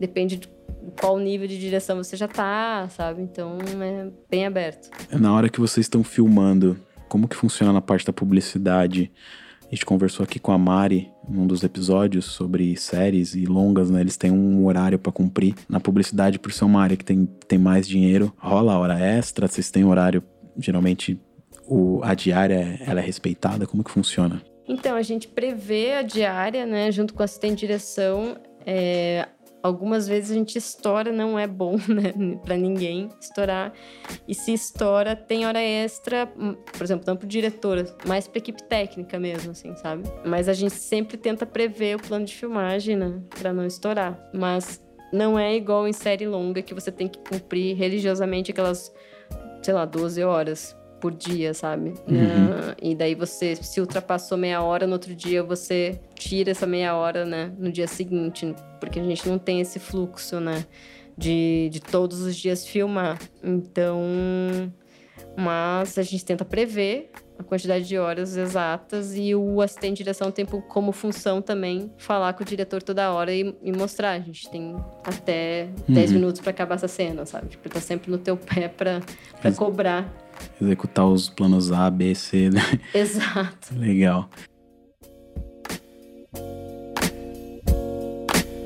[0.00, 0.48] Depende de
[1.00, 3.22] qual nível de direção você já tá, sabe?
[3.22, 4.90] Então é bem aberto.
[5.12, 6.76] Na hora que vocês estão filmando,
[7.12, 9.12] como que funciona na parte da publicidade.
[9.66, 14.00] A gente conversou aqui com a Mari num dos episódios sobre séries e longas, né?
[14.00, 15.54] Eles têm um horário para cumprir.
[15.68, 19.70] Na publicidade, por ser uma área que tem, tem mais dinheiro, rola hora extra, vocês
[19.70, 20.22] têm horário,
[20.56, 21.20] geralmente
[21.68, 23.66] o, a diária ela é respeitada?
[23.66, 24.40] Como que funciona?
[24.66, 28.38] Então, a gente prevê a diária, né, junto com o assistente de direção.
[28.64, 29.28] É,
[29.62, 33.72] algumas vezes a gente estoura, não é bom, né, para ninguém estourar.
[34.26, 38.62] E se estoura, tem hora extra, hum, por exemplo, não pro diretor, mais pra equipe
[38.64, 40.04] técnica mesmo, assim, sabe?
[40.24, 44.18] Mas a gente sempre tenta prever o plano de filmagem, né, pra não estourar.
[44.34, 48.92] Mas não é igual em série longa que você tem que cumprir religiosamente aquelas,
[49.62, 51.94] sei lá, 12 horas por dia, sabe?
[52.06, 52.70] Uhum.
[52.70, 56.94] Uh, e daí você, se ultrapassou meia hora, no outro dia você tira essa meia
[56.94, 57.52] hora, né?
[57.58, 60.64] No dia seguinte, porque a gente não tem esse fluxo, né?
[61.18, 63.18] De, de todos os dias filmar.
[63.42, 64.00] Então,
[65.36, 70.30] mas a gente tenta prever a quantidade de horas exatas e o assistente de direção
[70.30, 74.12] tem como função também falar com o diretor toda hora e, e mostrar.
[74.12, 75.94] A gente tem até uhum.
[75.94, 77.48] 10 minutos para acabar essa cena, sabe?
[77.48, 79.02] Tipo, tá sempre no teu pé para
[79.56, 80.21] cobrar
[80.60, 82.62] executar os planos A, B, C, né?
[82.94, 83.74] Exato.
[83.76, 84.28] Legal.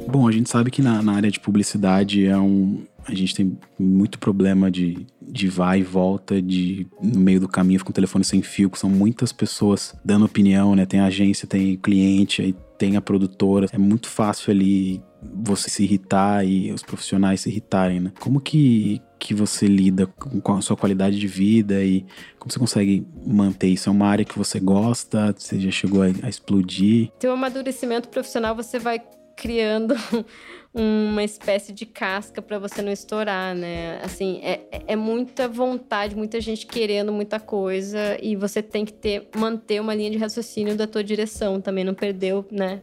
[0.08, 2.84] Bom, a gente sabe que na, na, área de publicidade é um.
[3.06, 7.78] A gente tem muito problema de, de vai e volta, de no meio do caminho
[7.78, 10.86] fica um telefone sem fio, que são muitas pessoas dando opinião, né?
[10.86, 13.66] Tem agência, tem cliente, aí tem a produtora.
[13.72, 15.02] É muito fácil ali
[15.34, 18.12] você se irritar e os profissionais se irritarem, né?
[18.20, 22.04] Como que, que você lida com a sua qualidade de vida e
[22.38, 23.88] como você consegue manter isso?
[23.88, 25.34] É uma área que você gosta?
[25.36, 27.10] Você já chegou a, a explodir?
[27.18, 29.00] Teu amadurecimento profissional você vai
[29.36, 29.94] criando
[30.72, 34.00] uma espécie de casca para você não estourar, né?
[34.02, 39.28] Assim, é, é muita vontade, muita gente querendo muita coisa e você tem que ter
[39.36, 42.82] manter uma linha de raciocínio da tua direção também, não perdeu, né?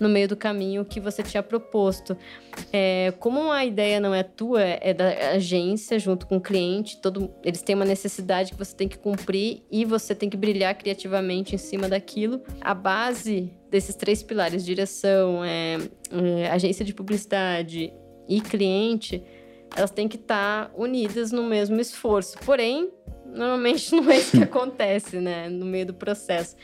[0.00, 2.16] No meio do caminho que você tinha proposto.
[2.72, 7.30] É, como a ideia não é tua, é da agência junto com o cliente, todo,
[7.42, 11.54] eles têm uma necessidade que você tem que cumprir e você tem que brilhar criativamente
[11.54, 12.42] em cima daquilo.
[12.60, 15.78] A base desses três pilares, direção, é,
[16.10, 17.92] é, agência de publicidade
[18.28, 19.22] e cliente,
[19.76, 22.38] elas têm que estar unidas no mesmo esforço.
[22.44, 22.90] Porém,
[23.26, 26.56] normalmente não é isso que acontece, né, no meio do processo.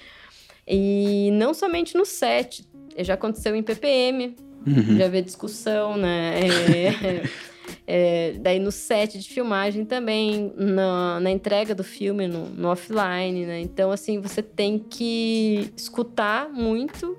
[0.66, 2.64] E não somente no set,
[2.98, 4.98] já aconteceu em PPM, uhum.
[4.98, 6.40] já havia discussão, né?
[7.86, 12.68] É, é, daí no set de filmagem também, na, na entrega do filme no, no,
[12.68, 13.60] offline, né?
[13.60, 17.16] Então, assim, você tem que escutar muito,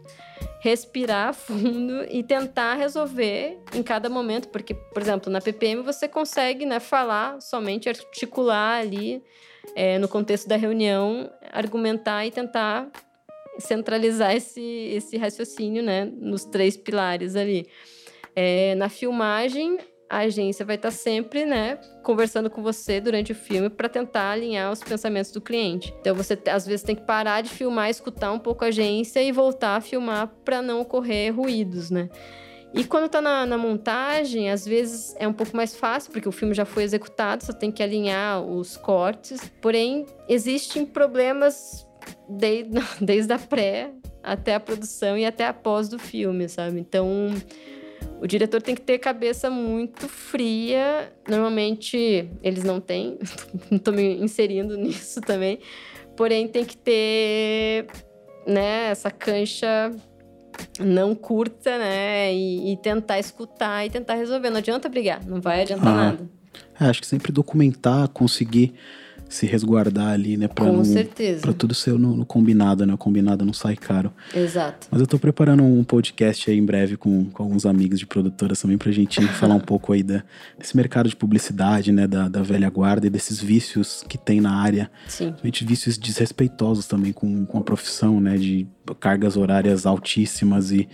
[0.59, 6.65] respirar fundo e tentar resolver em cada momento, porque, por exemplo, na PPM você consegue
[6.65, 9.23] né, falar somente, articular ali
[9.75, 12.89] é, no contexto da reunião, argumentar e tentar
[13.61, 17.67] centralizar esse, esse raciocínio, né, nos três pilares ali.
[18.35, 19.77] É, na filmagem,
[20.09, 24.69] a agência vai estar sempre, né, conversando com você durante o filme para tentar alinhar
[24.69, 25.93] os pensamentos do cliente.
[26.01, 29.31] Então você às vezes tem que parar de filmar, escutar um pouco a agência e
[29.31, 32.09] voltar a filmar para não ocorrer ruídos, né?
[32.73, 36.31] E quando tá na, na, montagem, às vezes é um pouco mais fácil, porque o
[36.31, 39.41] filme já foi executado, só tem que alinhar os cortes.
[39.61, 41.85] Porém, existem problemas
[42.29, 43.91] desde, desde a pré
[44.23, 46.79] até a produção e até a pós do filme, sabe?
[46.79, 47.31] Então,
[48.21, 51.11] o diretor tem que ter cabeça muito fria.
[51.27, 53.17] Normalmente, eles não têm.
[53.71, 55.59] Estou me inserindo nisso também.
[56.15, 57.87] Porém, tem que ter
[58.45, 59.91] né, essa cancha
[60.79, 62.33] não curta, né?
[62.33, 64.49] E, e, tentar escutar e tentar resolver.
[64.49, 66.29] Não adianta brigar, não vai adiantar ah, nada.
[66.79, 68.73] É, acho que sempre documentar, conseguir
[69.31, 70.47] se resguardar ali, né?
[70.47, 71.41] Pra Com não, certeza.
[71.41, 72.93] Pra tudo ser no, no, combinado, né?
[72.93, 74.11] O combinado não sai caro.
[74.35, 74.87] Exato.
[74.91, 78.61] Mas eu tô preparando um podcast aí em breve com, com alguns amigos de produtoras
[78.61, 80.21] também pra gente falar um pouco aí da,
[80.59, 82.05] desse mercado de publicidade, né?
[82.07, 84.91] Da, da velha guarda e desses vícios que tem na área.
[85.07, 85.33] Sim.
[85.41, 88.37] Vícios desrespeitosos também com, com a profissão, né?
[88.37, 88.67] De
[88.99, 90.89] cargas horárias altíssimas e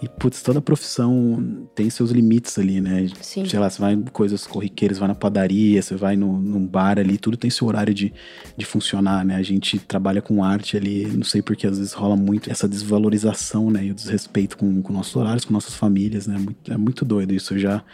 [0.00, 3.08] e, putz, toda profissão tem seus limites ali, né?
[3.20, 3.44] Sim.
[3.46, 7.00] Sei lá, você vai em coisas corriqueiras, vai na padaria, você vai no, num bar
[7.00, 8.12] ali, tudo tem seu horário de,
[8.56, 9.34] de funcionar, né?
[9.34, 13.72] A gente trabalha com arte ali, não sei porque às vezes rola muito essa desvalorização,
[13.72, 13.86] né?
[13.86, 16.38] E o desrespeito com, com nossos horários, com nossas famílias, né?
[16.38, 17.54] Muito, é muito doido isso.
[17.54, 17.84] Eu já,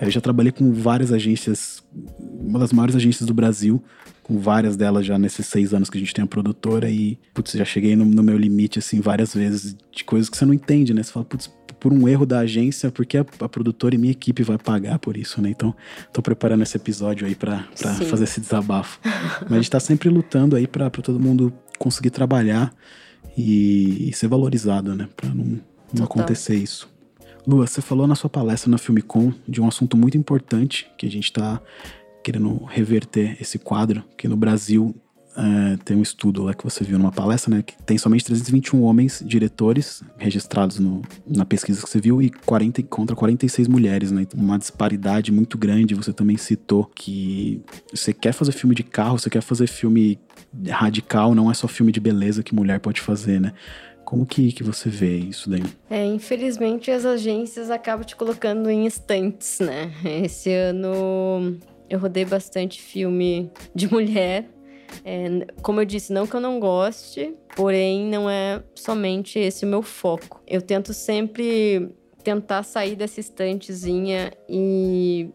[0.00, 1.84] eu já trabalhei com várias agências,
[2.18, 3.82] uma das maiores agências do Brasil,
[4.24, 7.52] com várias delas já nesses seis anos que a gente tem a produtora e, putz,
[7.52, 10.92] já cheguei no, no, meu limite, assim, várias vezes de coisas que você não entende,
[10.92, 11.02] né?
[11.02, 14.42] Você fala, putz, por um erro da agência, porque a, a, produtora e minha equipe
[14.42, 15.50] vai pagar por isso, né?
[15.50, 15.74] Então,
[16.10, 17.64] tô preparando esse episódio aí para
[18.08, 18.98] fazer esse desabafo.
[19.44, 22.74] Mas a gente tá sempre lutando aí para todo mundo conseguir trabalhar
[23.36, 25.06] e, e ser valorizado, né?
[25.14, 25.60] Pra não,
[25.92, 26.88] não acontecer isso.
[27.46, 31.10] Lua, você falou na sua palestra na Filmicon de um assunto muito importante que a
[31.10, 31.60] gente está
[32.24, 34.96] querendo reverter esse quadro, que no Brasil
[35.36, 37.62] é, tem um estudo lá que você viu numa palestra, né?
[37.62, 42.82] Que tem somente 321 homens diretores registrados no, na pesquisa que você viu e 40
[42.84, 44.22] contra 46 mulheres, né?
[44.22, 45.94] Então, uma disparidade muito grande.
[45.94, 47.60] Você também citou que
[47.92, 50.18] você quer fazer filme de carro, você quer fazer filme
[50.68, 53.52] radical, não é só filme de beleza que mulher pode fazer, né?
[54.04, 55.64] Como que, que você vê isso daí?
[55.90, 59.90] É, infelizmente as agências acabam te colocando em estantes, né?
[60.04, 61.58] Esse ano
[61.94, 64.48] eu rodei bastante filme de mulher.
[65.04, 69.68] É, como eu disse, não que eu não goste, porém não é somente esse o
[69.68, 70.42] meu foco.
[70.46, 75.28] Eu tento sempre tentar sair dessa estantezinha e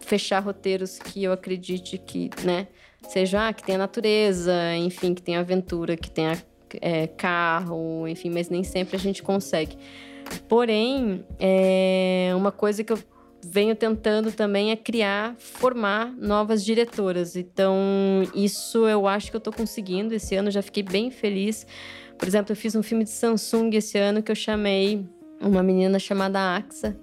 [0.00, 2.68] fechar roteiros que eu acredite que, né,
[3.08, 6.40] seja ah, que tenha natureza, enfim, que tenha aventura, que tenha
[6.80, 9.76] é, carro, enfim, mas nem sempre a gente consegue.
[10.48, 12.98] Porém, é uma coisa que eu
[13.50, 17.36] venho tentando também é criar, formar novas diretoras.
[17.36, 17.76] Então,
[18.34, 20.14] isso eu acho que eu estou conseguindo.
[20.14, 21.66] Esse ano já fiquei bem feliz.
[22.18, 25.06] Por exemplo, eu fiz um filme de Samsung esse ano que eu chamei
[25.40, 26.96] uma menina chamada Axa,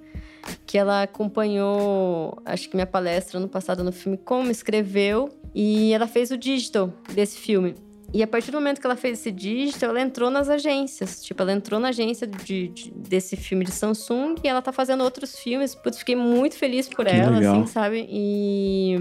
[0.65, 6.07] que ela acompanhou, acho que minha palestra no passado no filme Como escreveu, e ela
[6.07, 7.75] fez o digital desse filme.
[8.13, 11.23] E a partir do momento que ela fez esse digital, ela entrou nas agências.
[11.23, 15.03] Tipo, ela entrou na agência de, de desse filme de Samsung e ela tá fazendo
[15.03, 15.73] outros filmes.
[15.73, 17.55] Putz, fiquei muito feliz por que ela, legal.
[17.55, 18.05] assim, sabe?
[18.07, 18.99] E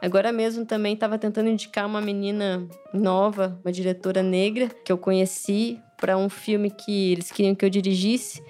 [0.00, 5.80] agora mesmo também tava tentando indicar uma menina nova, uma diretora negra, que eu conheci,
[5.96, 8.40] para um filme que eles queriam que eu dirigisse.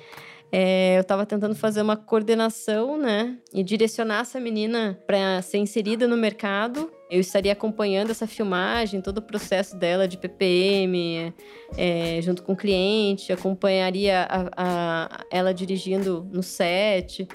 [0.52, 3.38] é, eu estava tentando fazer uma coordenação, né?
[3.52, 6.92] E direcionar essa menina para ser inserida no mercado.
[7.14, 11.32] Eu estaria acompanhando essa filmagem, todo o processo dela de PPM,
[11.76, 17.28] é, junto com o cliente, acompanharia a, a, ela dirigindo no set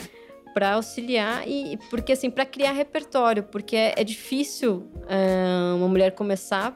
[0.53, 6.11] para auxiliar e porque assim para criar repertório porque é, é difícil uh, uma mulher
[6.13, 6.75] começar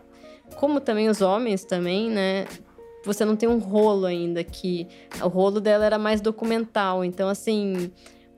[0.57, 2.45] como também os homens também né
[3.05, 4.87] você não tem um rolo ainda, que
[5.21, 7.03] o rolo dela era mais documental.
[7.03, 7.91] Então, assim,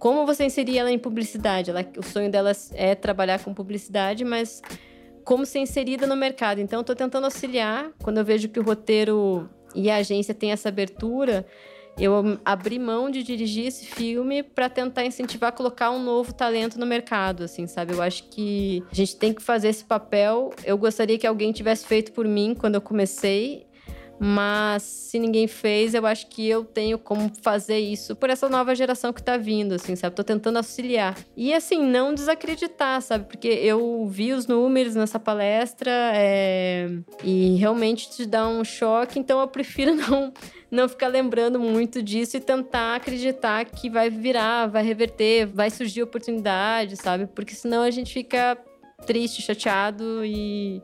[0.06, 1.72] como você inserir ela em publicidade?
[1.72, 4.62] Ela, o sonho dela é trabalhar com publicidade, mas
[5.24, 6.62] como ser inserida no mercado.
[6.62, 7.89] Então, estou tentando auxiliar.
[8.03, 11.43] Quando eu vejo que o roteiro e a agência tem essa abertura,
[11.97, 16.80] eu abri mão de dirigir esse filme para tentar incentivar a colocar um novo talento
[16.80, 17.93] no mercado, assim, sabe?
[17.93, 20.51] Eu acho que a gente tem que fazer esse papel.
[20.64, 23.66] Eu gostaria que alguém tivesse feito por mim quando eu comecei
[24.20, 28.74] mas se ninguém fez, eu acho que eu tenho como fazer isso por essa nova
[28.74, 30.16] geração que tá vindo, assim, sabe?
[30.16, 31.18] Tô tentando auxiliar.
[31.36, 33.26] E assim, não desacreditar, sabe?
[33.26, 36.89] Porque eu vi os números nessa palestra é...
[37.24, 40.34] e realmente te dá um choque, então eu prefiro não,
[40.72, 46.03] não ficar lembrando muito disso e tentar acreditar que vai virar, vai reverter, vai surgir
[46.03, 47.28] oportunidade, sabe?
[47.28, 48.57] Porque senão a gente fica
[49.05, 50.82] triste, chateado e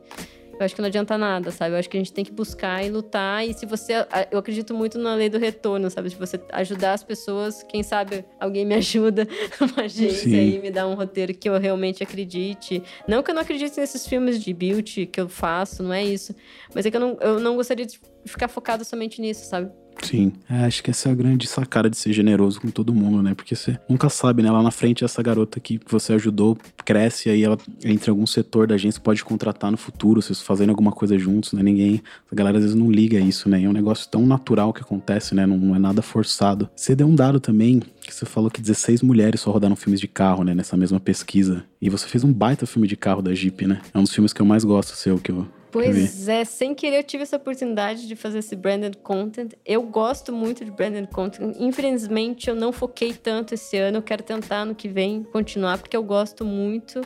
[0.62, 1.74] eu acho que não adianta nada, sabe?
[1.74, 3.46] Eu acho que a gente tem que buscar e lutar.
[3.46, 4.06] E se você.
[4.30, 6.10] Eu acredito muito na lei do retorno, sabe?
[6.10, 9.26] Se você ajudar as pessoas, quem sabe alguém me ajuda,
[9.60, 10.38] uma agência Sim.
[10.38, 12.82] aí, me dá um roteiro que eu realmente acredite.
[13.06, 16.34] Não que eu não acredite nesses filmes de beauty que eu faço, não é isso.
[16.74, 19.70] Mas é que eu não, eu não gostaria de ficar focado somente nisso, sabe?
[20.02, 23.22] Sim, é, acho que essa é a grande sacada de ser generoso com todo mundo,
[23.22, 23.34] né?
[23.34, 24.50] Porque você nunca sabe, né?
[24.50, 28.66] Lá na frente, essa garota que você ajudou cresce, aí ela entra em algum setor
[28.66, 31.62] da agência, pode contratar no futuro, vocês fazendo alguma coisa juntos, né?
[31.62, 33.62] Ninguém, a galera às vezes não liga isso, né?
[33.62, 35.46] É um negócio tão natural que acontece, né?
[35.46, 36.68] Não, não é nada forçado.
[36.74, 40.08] Você deu um dado também, que você falou que 16 mulheres só rodaram filmes de
[40.08, 40.54] carro, né?
[40.54, 41.64] Nessa mesma pesquisa.
[41.80, 43.80] E você fez um baita filme de carro da Jeep, né?
[43.94, 46.98] É um dos filmes que eu mais gosto seu, que eu Pois é, sem querer
[46.98, 49.54] eu tive essa oportunidade de fazer esse branded content.
[49.64, 51.56] Eu gosto muito de branded content.
[51.58, 53.98] Infelizmente eu não foquei tanto esse ano.
[53.98, 57.00] Eu quero tentar no que vem continuar porque eu gosto muito.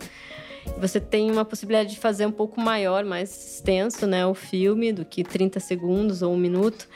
[0.79, 5.05] Você tem uma possibilidade de fazer um pouco maior, mais extenso, né, o filme do
[5.05, 6.89] que 30 segundos ou um minuto.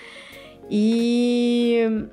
[0.69, 2.09] E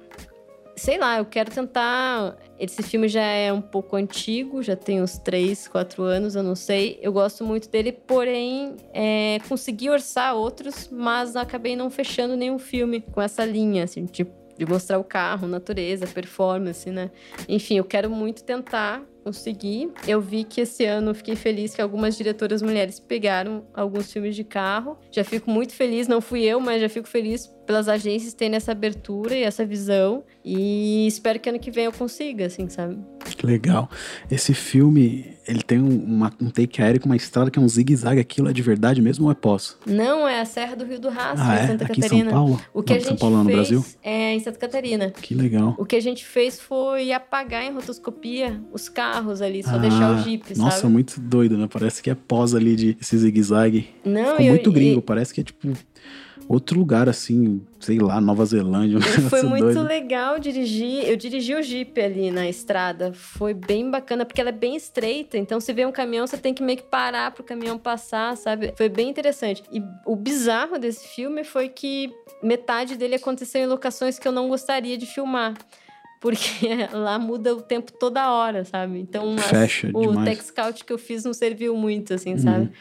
[0.75, 2.37] sei lá, eu quero tentar.
[2.59, 6.55] Esse filme já é um pouco antigo, já tem uns 3, 4 anos, eu não
[6.55, 6.99] sei.
[7.01, 13.01] Eu gosto muito dele, porém, é, consegui orçar outros, mas acabei não fechando nenhum filme
[13.01, 17.11] com essa linha, assim, tipo, de mostrar o carro, natureza, performance, né?
[17.47, 19.91] Enfim, eu quero muito tentar conseguir.
[20.07, 24.43] Eu vi que esse ano fiquei feliz que algumas diretoras mulheres pegaram alguns filmes de
[24.43, 24.97] carro.
[25.11, 28.71] Já fico muito feliz, não fui eu, mas já fico feliz pelas agências terem essa
[28.71, 30.23] abertura e essa visão.
[30.43, 32.97] E espero que ano que vem eu consiga, assim, sabe?
[33.43, 33.89] Legal.
[34.31, 38.21] Esse filme, ele tem uma, um take aéreo com uma estrada que é um zigue-zague.
[38.21, 39.77] Aquilo é de verdade mesmo ou é pós?
[39.85, 41.67] Não, é a Serra do Rio do Rastro, ah, em é?
[41.67, 42.29] Santa Aqui Catarina.
[42.29, 42.61] Em São Paulo?
[42.73, 43.85] O que não, a gente São Paulo, fez no Brasil?
[44.01, 45.11] é em Santa Catarina.
[45.11, 45.75] Que legal.
[45.77, 50.15] O que a gente fez foi apagar em rotoscopia os carros ali, só ah, deixar
[50.15, 50.59] o Jeep, sabe?
[50.59, 51.67] Nossa, muito doido, né?
[51.69, 53.89] Parece que é pós ali de esse zigue-zague.
[54.05, 55.73] Não, Ficou eu, muito gringo, parece que é tipo
[56.47, 58.97] outro lugar, assim, sei lá, Nova Zelândia.
[58.97, 59.83] Um foi muito doido.
[59.83, 61.07] legal dirigir.
[61.07, 63.11] Eu dirigi o Jeep ali na estrada.
[63.13, 65.37] Foi bem bacana, porque ela é bem estreita.
[65.37, 68.73] Então, se vê um caminhão, você tem que meio que parar pro caminhão passar, sabe?
[68.77, 69.63] Foi bem interessante.
[69.71, 74.47] E o bizarro desse filme foi que metade dele aconteceu em locações que eu não
[74.47, 75.53] gostaria de filmar
[76.21, 78.99] porque lá muda o tempo toda hora, sabe?
[78.99, 80.29] Então, Fecha as, o demais.
[80.29, 82.39] tech scout que eu fiz não serviu muito, assim, uhum.
[82.39, 82.71] sabe?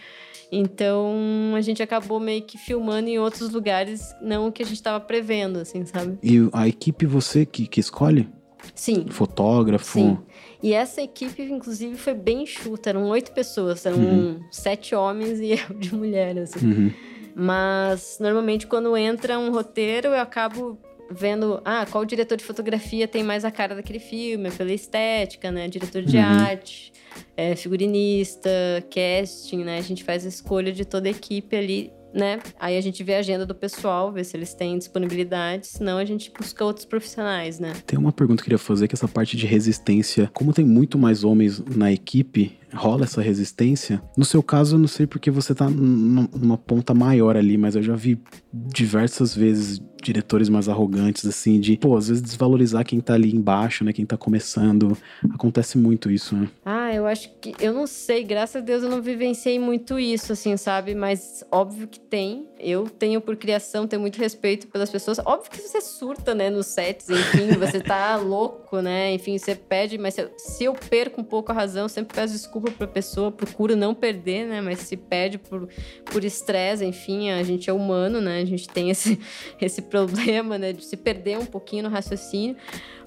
[0.50, 1.14] Então
[1.56, 5.00] a gente acabou meio que filmando em outros lugares, não o que a gente estava
[5.00, 6.18] prevendo, assim, sabe?
[6.22, 8.28] E a equipe você que, que escolhe?
[8.74, 9.06] Sim.
[9.08, 9.98] Fotógrafo?
[9.98, 10.18] Sim.
[10.62, 12.90] E essa equipe, inclusive, foi bem enxuta.
[12.90, 14.40] Eram oito pessoas, eram uhum.
[14.50, 16.66] sete homens e eu de mulher, assim.
[16.66, 16.92] Uhum.
[17.34, 20.78] Mas normalmente quando entra um roteiro, eu acabo
[21.10, 25.68] vendo, ah, qual diretor de fotografia tem mais a cara daquele filme, pela estética, né?
[25.68, 26.22] Diretor de uhum.
[26.22, 26.92] arte,
[27.36, 28.50] é, figurinista,
[28.90, 29.78] casting, né?
[29.78, 32.40] A gente faz a escolha de toda a equipe ali né?
[32.58, 36.04] Aí a gente vê a agenda do pessoal, vê se eles têm disponibilidade, senão a
[36.04, 37.74] gente busca outros profissionais, né?
[37.86, 40.98] Tem uma pergunta que eu queria fazer, que essa parte de resistência, como tem muito
[40.98, 44.02] mais homens na equipe, rola essa resistência.
[44.16, 47.82] No seu caso, eu não sei porque você tá numa ponta maior ali, mas eu
[47.82, 48.20] já vi
[48.52, 53.84] diversas vezes diretores mais arrogantes, assim, de, pô, às vezes desvalorizar quem tá ali embaixo,
[53.84, 53.92] né?
[53.92, 54.96] Quem tá começando.
[55.34, 56.48] Acontece muito isso, né?
[56.64, 57.54] Ah, eu acho que.
[57.58, 60.94] Eu não sei, graças a Deus eu não vivenciei muito isso, assim, sabe?
[60.94, 62.48] Mas óbvio que tem.
[62.58, 65.18] Eu tenho, por criação, tenho muito respeito pelas pessoas.
[65.18, 69.12] Óbvio que você surta, né, nos sets, enfim, você tá louco, né?
[69.12, 72.65] Enfim, você pede, mas se eu perco um pouco a razão, eu sempre peço desculpa
[72.70, 74.60] pra pessoa, procuro não perder, né?
[74.60, 78.40] Mas se pede por estresse, enfim, a gente é humano, né?
[78.40, 79.18] A gente tem esse,
[79.60, 82.56] esse problema, né, de se perder um pouquinho no raciocínio.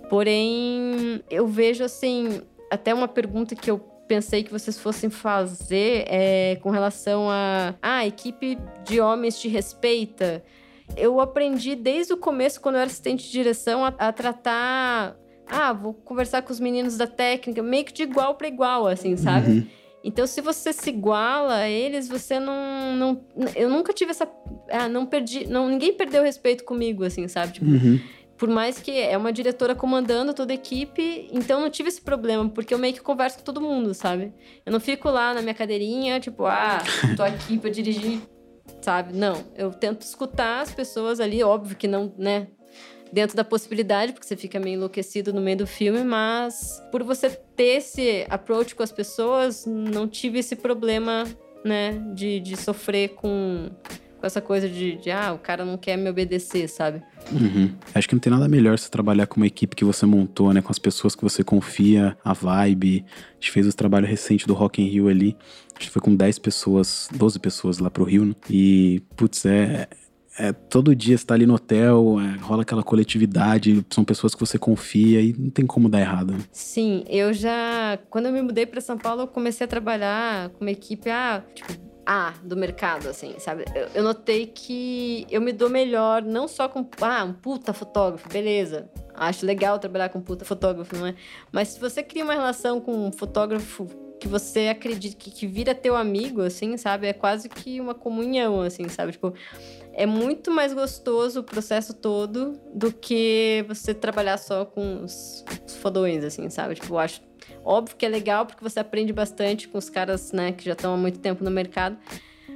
[0.10, 2.42] Porém, eu vejo assim,
[2.72, 7.98] até uma pergunta que eu pensei que vocês fossem fazer é com relação a ah,
[7.98, 10.44] a equipe de homens te respeita.
[10.98, 15.16] Eu aprendi desde o começo, quando eu era assistente de direção, a, a tratar.
[15.50, 19.18] Ah, vou conversar com os meninos da técnica, meio que de igual para igual, assim,
[19.18, 19.52] sabe?
[19.52, 19.68] Uhum.
[20.04, 23.26] Então, se você se iguala a eles, você não, não.
[23.56, 24.30] Eu nunca tive essa.
[24.70, 25.46] Ah, não perdi.
[25.48, 27.54] Não, ninguém perdeu respeito comigo, assim, sabe?
[27.54, 28.00] Tipo, uhum.
[28.38, 32.48] Por mais que é uma diretora comandando toda a equipe, então não tive esse problema,
[32.48, 34.34] porque eu meio que converso com todo mundo, sabe?
[34.66, 36.78] Eu não fico lá na minha cadeirinha, tipo, ah,
[37.18, 38.22] tô aqui pra dirigir,
[38.82, 39.14] sabe?
[39.14, 39.44] Não.
[39.58, 42.48] Eu tento escutar as pessoas ali, óbvio que não, né?
[43.12, 47.30] Dentro da possibilidade, porque você fica meio enlouquecido no meio do filme, mas por você
[47.30, 51.26] ter esse approach com as pessoas, não tive esse problema,
[51.64, 53.70] né, de, de sofrer com,
[54.20, 57.02] com essa coisa de, de, ah, o cara não quer me obedecer, sabe?
[57.32, 57.74] Uhum.
[57.94, 60.62] Acho que não tem nada melhor se trabalhar com uma equipe que você montou, né,
[60.62, 63.06] com as pessoas que você confia, a vibe.
[63.08, 65.36] A gente fez o trabalho recente do Rock in Rio ali,
[65.76, 68.36] a gente foi com 10 pessoas, 12 pessoas lá pro Rio, né?
[68.50, 69.88] E, putz, é,
[70.38, 74.40] é, todo dia você tá ali no hotel, é, rola aquela coletividade, são pessoas que
[74.40, 76.34] você confia e não tem como dar errado.
[76.34, 76.40] Né?
[76.52, 77.98] Sim, eu já.
[78.10, 81.44] Quando eu me mudei para São Paulo, eu comecei a trabalhar com uma equipe, ah,
[81.54, 81.74] tipo,
[82.06, 83.66] A do mercado, assim, sabe?
[83.76, 88.30] Eu, eu, notei que eu me dou melhor, não só com, ah, um puta fotógrafo,
[88.30, 88.90] beleza.
[89.14, 91.16] Acho legal trabalhar com puta fotógrafo, não é?
[91.52, 93.88] Mas se você cria uma relação com um fotógrafo
[94.20, 97.08] que você acredita que, que vira teu amigo, assim, sabe?
[97.08, 99.14] É quase que uma comunhão, assim, sabe?
[99.14, 99.34] Tipo,
[99.94, 105.76] é muito mais gostoso o processo todo do que você trabalhar só com os, os
[105.76, 106.76] fodões, assim, sabe?
[106.76, 107.22] Tipo, eu acho
[107.64, 110.94] óbvio que é legal porque você aprende bastante com os caras, né, que já estão
[110.94, 111.98] há muito tempo no mercado,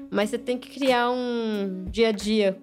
[0.09, 2.57] mas você tem que criar um dia a dia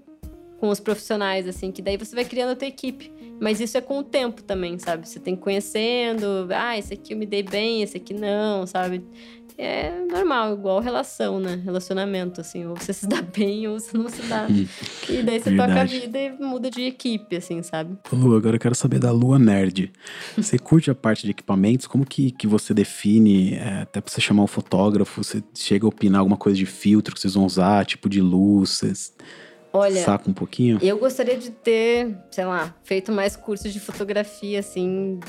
[0.58, 3.10] com os profissionais, assim, que daí você vai criando a tua equipe.
[3.40, 5.08] Mas isso é com o tempo também, sabe?
[5.08, 9.02] Você tem conhecendo, ah, esse aqui eu me dei bem, esse aqui não, sabe?
[9.62, 11.60] É normal, igual relação, né?
[11.62, 14.46] Relacionamento, assim, ou você se dá bem ou você não se dá.
[14.48, 15.56] E daí você Verdade.
[15.56, 17.98] toca a vida e muda de equipe, assim, sabe?
[18.10, 19.92] Lu, agora eu quero saber da Lua Nerd.
[20.36, 21.86] Você curte a parte de equipamentos?
[21.86, 25.88] Como que, que você define, é, até pra você chamar um fotógrafo, você chega a
[25.88, 29.12] opinar alguma coisa de filtro que vocês vão usar, tipo de luz, vocês
[29.72, 30.78] Olha, saca um pouquinho?
[30.82, 35.20] Eu gostaria de ter, sei lá, feito mais cursos de fotografia, assim.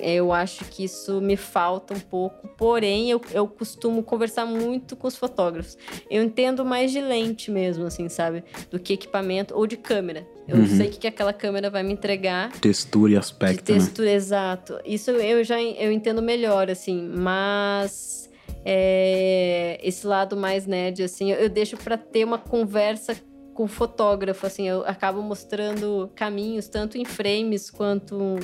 [0.00, 5.06] Eu acho que isso me falta um pouco, porém eu, eu costumo conversar muito com
[5.06, 5.76] os fotógrafos.
[6.10, 8.44] Eu entendo mais de lente mesmo, assim, sabe?
[8.70, 10.26] Do que equipamento ou de câmera.
[10.46, 10.66] Eu uhum.
[10.66, 12.52] sei que, que aquela câmera vai me entregar.
[12.60, 13.64] Textura e aspecto.
[13.64, 13.78] De né?
[13.78, 14.14] textura, né?
[14.14, 14.78] exato.
[14.84, 18.30] Isso eu já eu entendo melhor, assim, mas
[18.64, 23.16] é, esse lado mais nerd, assim, eu, eu deixo para ter uma conversa
[23.54, 28.36] com fotógrafo, assim, eu acabo mostrando caminhos, tanto em frames quanto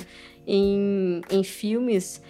[0.47, 2.22] em, em filmes.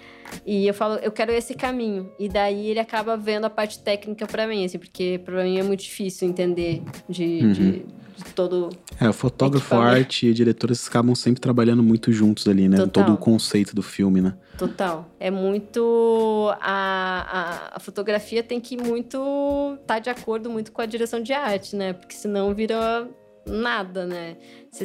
[0.47, 2.13] E eu falo, eu quero esse caminho.
[2.19, 5.63] E daí ele acaba vendo a parte técnica para mim, assim, porque para mim é
[5.63, 7.53] muito difícil entender de, uhum.
[7.53, 7.87] de
[8.25, 8.71] de todo.
[9.01, 12.77] É, o fotógrafo, arte e diretores acabam sempre trabalhando muito juntos ali, né?
[12.77, 13.05] Total.
[13.05, 14.35] Todo o conceito do filme, né?
[14.59, 15.09] Total.
[15.19, 16.51] É muito.
[16.61, 19.17] A, a, a fotografia tem que muito
[19.81, 21.93] estar tá de acordo muito com a direção de arte, né?
[21.93, 23.09] Porque senão vira
[23.51, 24.37] nada, né?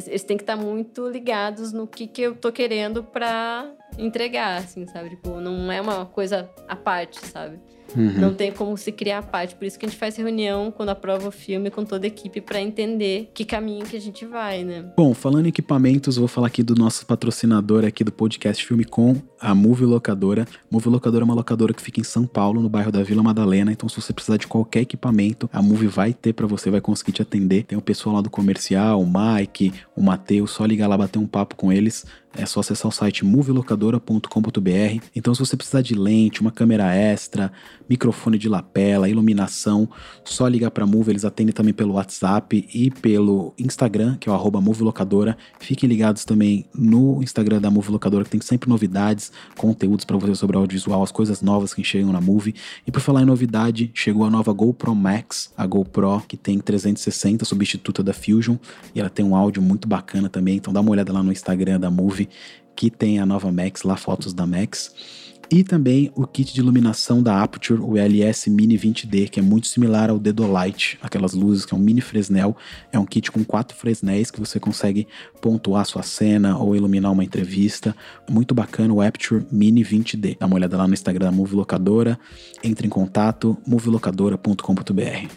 [0.06, 4.86] Eles têm que estar muito ligados no que, que eu tô querendo para entregar, assim,
[4.86, 5.10] sabe?
[5.10, 7.60] Tipo, não é uma coisa à parte, sabe?
[7.94, 8.12] Uhum.
[8.18, 9.54] Não tem como se criar a parte.
[9.54, 12.40] Por isso que a gente faz reunião quando aprova o filme com toda a equipe
[12.40, 14.84] para entender que caminho que a gente vai, né?
[14.96, 19.16] Bom, falando em equipamentos, vou falar aqui do nosso patrocinador aqui do podcast Filme Com,
[19.40, 20.46] a Movie Locadora.
[20.70, 23.72] Movie Locadora é uma locadora que fica em São Paulo, no bairro da Vila Madalena.
[23.72, 27.12] Então, se você precisar de qualquer equipamento, a Movie vai ter para você, vai conseguir
[27.12, 27.64] te atender.
[27.64, 31.26] Tem o pessoal lá do comercial, o Mike, o Matheus, só ligar lá, bater um
[31.26, 32.04] papo com eles.
[32.36, 35.02] É só acessar o site movielocadora.com.br.
[35.14, 37.50] Então, se você precisar de lente, uma câmera extra,
[37.88, 39.88] microfone de lapela, iluminação.
[40.24, 44.34] Só ligar para Move, eles atendem também pelo WhatsApp e pelo Instagram, que é o
[44.34, 45.36] arroba Move Locadora.
[45.58, 50.34] Fiquem ligados também no Instagram da Move Locadora, que tem sempre novidades, conteúdos para você
[50.34, 52.54] sobre audiovisual, as coisas novas que chegam na Move.
[52.86, 57.44] E por falar em novidade, chegou a nova GoPro Max, a GoPro que tem 360,
[57.44, 58.56] substituta da Fusion,
[58.94, 60.56] e ela tem um áudio muito bacana também.
[60.56, 62.28] Então dá uma olhada lá no Instagram da Move,
[62.74, 65.25] que tem a nova Max, lá fotos da Max.
[65.50, 69.68] E também o kit de iluminação da Aputure, o LS Mini 20D, que é muito
[69.68, 72.56] similar ao Dedolight, aquelas luzes que é um mini Fresnel.
[72.92, 75.06] É um kit com quatro Fresnéis que você consegue
[75.40, 77.94] pontuar sua cena ou iluminar uma entrevista.
[78.28, 80.36] Muito bacana o Aputure Mini 20D.
[80.38, 82.18] Dá uma olhada lá no Instagram da Move Locadora.
[82.64, 85.28] Entre em contato, movelocadora.com.br.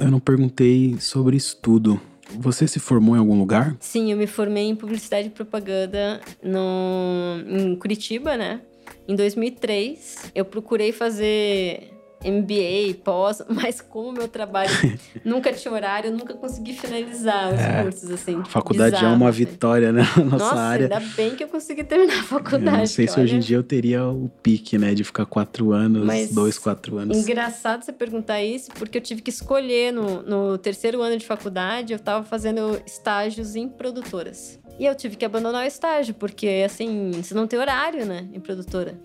[0.00, 2.00] Eu não perguntei sobre estudo.
[2.40, 3.76] Você se formou em algum lugar?
[3.78, 8.62] Sim, eu me formei em publicidade e propaganda no, em Curitiba, né?
[9.06, 11.92] Em 2003, eu procurei fazer
[12.24, 14.70] MBA, pós, mas como meu trabalho
[15.24, 18.36] nunca tinha horário, eu nunca consegui finalizar os é, cursos, assim.
[18.40, 19.38] A faculdade bizarro, é uma assim.
[19.38, 20.02] vitória, né?
[20.16, 20.84] Na nossa, nossa área.
[20.84, 22.66] ainda bem que eu consegui terminar a faculdade.
[22.66, 23.24] Eu não sei se olha...
[23.24, 24.94] hoje em dia eu teria o pique, né?
[24.94, 27.16] De ficar quatro anos, mas dois, quatro anos.
[27.16, 31.92] Engraçado você perguntar isso, porque eu tive que escolher no, no terceiro ano de faculdade,
[31.92, 34.60] eu tava fazendo estágios em produtoras.
[34.78, 38.40] E eu tive que abandonar o estágio, porque, assim, você não tem horário, né, em
[38.40, 38.98] produtora.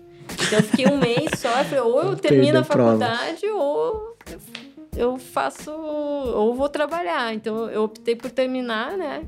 [0.46, 4.16] Então eu fiquei um mês só, eu falei, ou eu termino a faculdade ou
[4.96, 7.34] eu faço, ou vou trabalhar.
[7.34, 9.22] Então eu optei por terminar, né?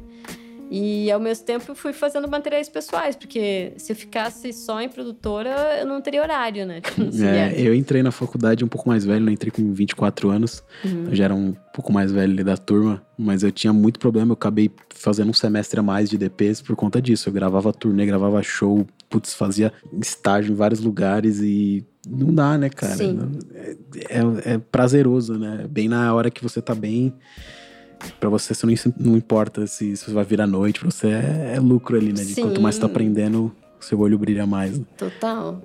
[0.70, 5.78] E ao mesmo tempo fui fazendo materiais pessoais, porque se eu ficasse só em produtora,
[5.80, 6.82] eu não teria horário, né?
[7.22, 11.06] É, eu entrei na faculdade um pouco mais velho, eu entrei com 24 anos, uhum.
[11.08, 14.34] eu já era um pouco mais velho da turma, mas eu tinha muito problema, eu
[14.34, 17.28] acabei fazendo um semestre a mais de DPs por conta disso.
[17.28, 22.70] Eu gravava turnê, gravava show, putz, fazia estágio em vários lugares e não dá, né,
[22.70, 22.96] cara?
[23.54, 23.76] É,
[24.08, 25.66] é, é, prazeroso, né?
[25.68, 27.12] Bem na hora que você tá bem.
[28.20, 31.60] Pra você, você não, não importa se, se vai virar noite, pra você é, é
[31.60, 32.24] lucro ali, né?
[32.24, 32.42] De Sim.
[32.42, 34.78] quanto mais você tá aprendendo, seu olho brilha mais.
[34.78, 34.84] Né?
[34.96, 35.60] Total.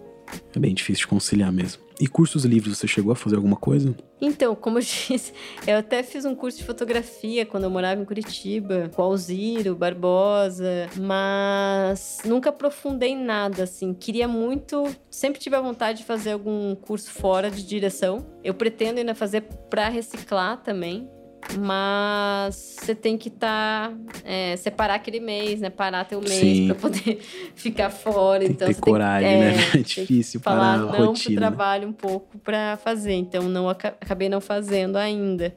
[0.55, 1.83] É bem difícil de conciliar mesmo.
[1.99, 3.95] E cursos livres, você chegou a fazer alguma coisa?
[4.19, 5.33] Então, como eu disse,
[5.65, 10.89] eu até fiz um curso de fotografia quando eu morava em Curitiba, com Alziro, Barbosa,
[10.97, 13.93] mas nunca aprofundei nada, assim.
[13.93, 18.25] Queria muito, sempre tive a vontade de fazer algum curso fora de direção.
[18.43, 21.09] Eu pretendo ainda fazer para reciclar também,
[21.57, 25.69] mas você tem que estar tá, é, separar aquele mês, né?
[25.69, 27.19] Parar teu mês para poder
[27.55, 28.39] ficar fora.
[28.39, 29.53] Tem então que ter coragem, tem, né?
[29.73, 31.25] É, é difícil falar para não rotina.
[31.25, 33.13] pro trabalho um pouco para fazer.
[33.13, 35.55] Então não acabei não fazendo ainda.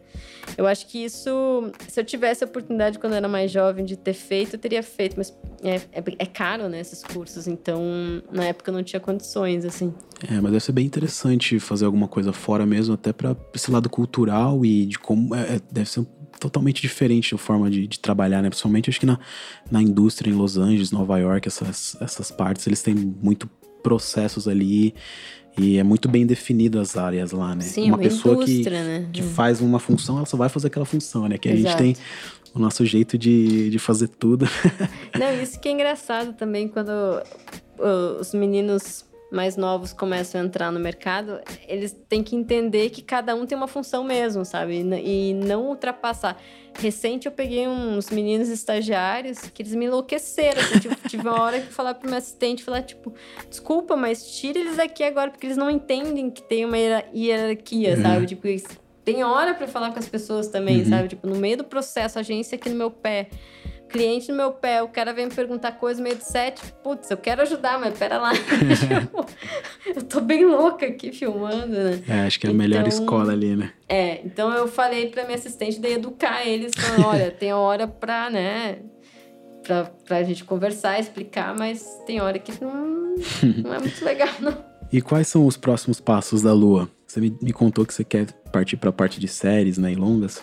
[0.57, 3.97] Eu acho que isso, se eu tivesse a oportunidade quando eu era mais jovem de
[3.97, 7.49] ter feito, eu teria feito, mas é, é, é caro, né, esses cursos.
[7.49, 7.83] Então,
[8.31, 9.93] na época eu não tinha condições, assim.
[10.29, 13.89] É, mas deve ser bem interessante fazer alguma coisa fora mesmo, até para esse lado
[13.91, 15.35] cultural e de como.
[15.35, 16.07] É, é, deve ser
[16.41, 18.49] totalmente diferente a forma de, de, trabalhar, né?
[18.49, 19.19] Principalmente acho que na,
[19.71, 23.49] na indústria em Los Angeles, Nova York, essas, essas partes, eles têm muito
[23.83, 24.95] processos ali
[25.59, 27.63] e é muito bem definido as áreas lá, né?
[27.63, 29.09] Sim, uma, uma pessoa que, né?
[29.13, 31.39] que faz uma função, ela só vai fazer aquela função, né?
[31.39, 31.67] Que Exato.
[31.67, 32.05] a gente tem
[32.55, 34.47] o nosso jeito de, de fazer tudo.
[35.19, 36.91] Não, isso que é engraçado também quando
[38.21, 43.35] os meninos mais novos começam a entrar no mercado, eles têm que entender que cada
[43.35, 44.79] um tem uma função mesmo, sabe?
[45.05, 46.41] E não ultrapassar.
[46.79, 50.61] Recente eu peguei uns meninos estagiários que eles me enlouqueceram.
[50.61, 53.13] Assim, tipo, tive uma hora que falar pro meu assistente, falar tipo,
[53.49, 58.03] desculpa, mas tira eles daqui agora, porque eles não entendem que tem uma hierarquia, uhum.
[58.03, 58.27] sabe?
[58.27, 58.47] Tipo,
[59.05, 60.89] tem hora para falar com as pessoas também, uhum.
[60.89, 61.09] sabe?
[61.09, 63.29] Tipo, no meio do processo, a agência aqui no meu pé
[63.89, 67.17] cliente no meu pé, o cara vem me perguntar coisa meio de sete, putz, eu
[67.17, 68.33] quero ajudar, mas pera lá.
[69.87, 72.03] eu tô bem louca aqui filmando, né?
[72.09, 73.73] É, acho que é a então, melhor escola ali, né?
[73.89, 78.29] É, então eu falei pra minha assistente de educar eles, falando, olha, tem hora pra,
[78.31, 78.79] né,
[79.63, 83.15] pra, pra gente conversar, explicar, mas tem hora que não,
[83.63, 84.77] não é muito legal, não.
[84.93, 86.89] E quais são os próximos passos da Lua?
[87.07, 89.95] Você me, me contou que você quer partir para a parte de séries né, e
[89.95, 90.43] longas.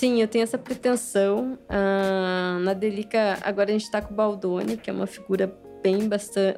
[0.00, 1.58] Sim, eu tenho essa pretensão.
[1.68, 6.08] Ah, na Delica, agora a gente está com o Baldoni, que é uma figura bem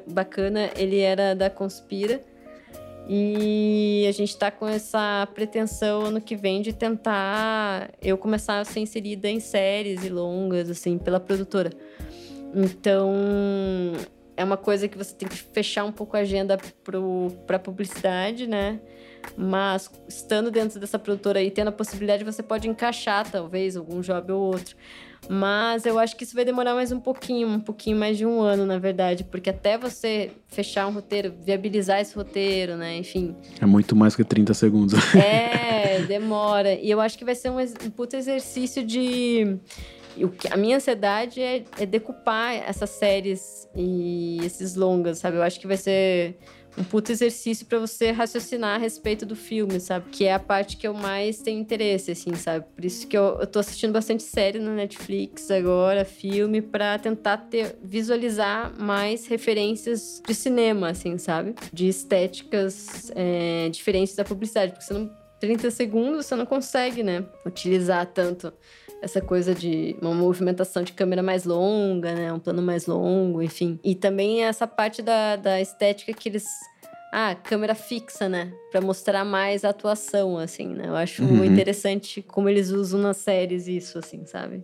[0.07, 0.69] bacana.
[0.77, 2.23] Ele era da Conspira.
[3.05, 8.63] E a gente está com essa pretensão ano que vem de tentar eu começar a
[8.63, 11.71] ser inserida em séries e longas, assim, pela produtora.
[12.55, 13.11] Então,
[14.37, 16.57] é uma coisa que você tem que fechar um pouco a agenda
[17.45, 18.79] para publicidade, né?
[19.37, 24.31] Mas estando dentro dessa produtora e tendo a possibilidade, você pode encaixar talvez algum job
[24.31, 24.75] ou outro.
[25.29, 28.41] Mas eu acho que isso vai demorar mais um pouquinho, um pouquinho mais de um
[28.41, 32.97] ano, na verdade, porque até você fechar um roteiro, viabilizar esse roteiro, né?
[32.97, 33.35] Enfim.
[33.61, 34.93] É muito mais que 30 segundos.
[35.15, 36.73] É, demora.
[36.73, 39.57] E eu acho que vai ser um, um puto exercício de.
[40.51, 45.37] A minha ansiedade é, é decupar essas séries e esses longas, sabe?
[45.37, 46.37] Eu acho que vai ser
[46.77, 50.09] um puto exercício para você raciocinar a respeito do filme, sabe?
[50.11, 52.65] Que é a parte que eu mais tenho interesse, assim, sabe?
[52.75, 57.37] Por isso que eu, eu tô assistindo bastante série na Netflix agora, filme, para tentar
[57.37, 61.55] ter, visualizar mais referências de cinema, assim, sabe?
[61.71, 64.71] De estéticas é, diferentes da publicidade.
[64.71, 65.23] Porque você não.
[65.39, 67.25] 30 segundos você não consegue, né?
[67.45, 68.53] Utilizar tanto
[69.03, 72.31] essa coisa de uma movimentação de câmera mais longa, né?
[72.31, 73.77] Um plano mais longo, enfim.
[73.83, 76.45] E também essa parte da, da estética que eles.
[77.11, 78.51] Ah, câmera fixa, né?
[78.71, 80.87] Pra mostrar mais a atuação, assim, né?
[80.87, 81.43] Eu acho uhum.
[81.43, 84.63] interessante como eles usam nas séries isso, assim, sabe?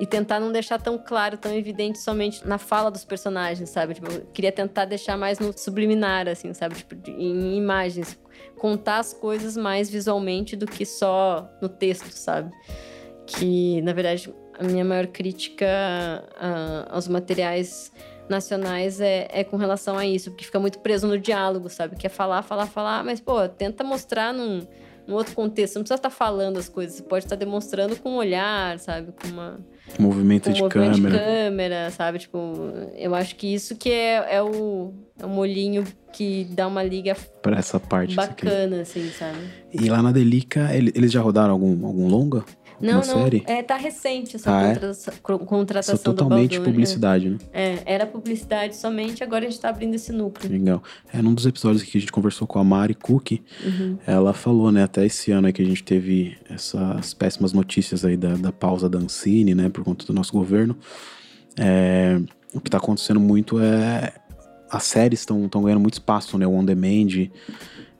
[0.00, 3.94] E tentar não deixar tão claro, tão evidente somente na fala dos personagens, sabe?
[3.94, 6.74] Tipo, eu queria tentar deixar mais no subliminar, assim, sabe?
[6.76, 8.18] Tipo, em imagens.
[8.56, 12.50] Contar as coisas mais visualmente do que só no texto, sabe?
[13.26, 15.66] Que na verdade a minha maior crítica
[16.38, 17.92] a, aos materiais
[18.28, 21.96] nacionais é, é, com relação a isso, porque fica muito preso no diálogo, sabe?
[21.96, 24.66] Quer falar, falar, falar, mas pô, tenta mostrar num,
[25.06, 25.74] num outro contexto.
[25.74, 29.12] Você não precisa estar falando as coisas, você pode estar demonstrando com um olhar, sabe?
[29.12, 29.58] Com uma
[29.98, 31.18] movimento, com de, movimento câmera.
[31.18, 32.18] de câmera, sabe?
[32.18, 32.38] Tipo,
[32.96, 37.14] eu acho que isso que é, é o, é o molinho que dá uma liga
[37.42, 39.38] para essa parte bacana, assim, sabe?
[39.72, 42.44] E lá na Delica, eles já rodaram algum, algum longa?
[42.80, 43.02] Não, não.
[43.02, 43.42] Série?
[43.46, 44.90] É, tá recente essa ah, contra...
[44.90, 45.38] é?
[45.46, 47.38] contratação Isso totalmente publicidade, né?
[47.52, 50.50] É, era publicidade somente, agora a gente tá abrindo esse núcleo.
[50.50, 50.82] Legal.
[51.12, 53.98] É, num dos episódios que a gente conversou com a Mari Cook, uhum.
[54.06, 58.16] ela falou, né, até esse ano aí que a gente teve essas péssimas notícias aí
[58.16, 60.76] da, da pausa da Ancine, né, por conta do nosso governo.
[61.58, 62.20] É,
[62.52, 64.12] o que tá acontecendo muito é
[64.70, 67.30] as séries estão ganhando muito espaço, né, o on demand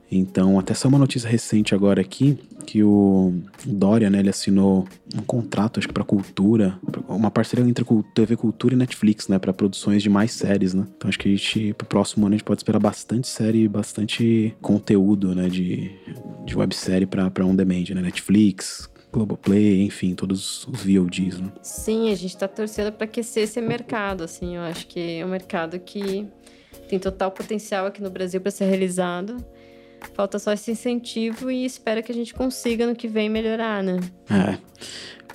[0.09, 3.33] então, até só uma notícia recente agora aqui, que o
[3.65, 8.73] Dória, né, ele assinou um contrato, acho que para cultura, uma parceria entre TV Cultura
[8.73, 10.85] e Netflix, né, para produções de mais séries, né.
[10.95, 14.55] Então, acho que a gente, pro próximo ano, a gente pode esperar bastante série, bastante
[14.61, 15.91] conteúdo, né, de,
[16.45, 21.51] de websérie para on demand, né, Netflix, Globoplay, enfim, todos os VODs, né?
[21.61, 25.29] Sim, a gente tá torcendo para aquecer esse mercado, assim, eu acho que é um
[25.29, 26.27] mercado que
[26.89, 29.37] tem total potencial aqui no Brasil para ser realizado.
[30.13, 33.99] Falta só esse incentivo e espero que a gente consiga no que vem melhorar, né?
[34.29, 34.57] É.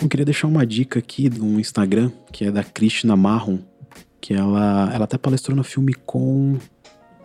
[0.02, 3.58] Eu queria deixar uma dica aqui do Instagram, que é da Krishna Marron,
[4.20, 6.58] que ela, ela até palestrou no filme com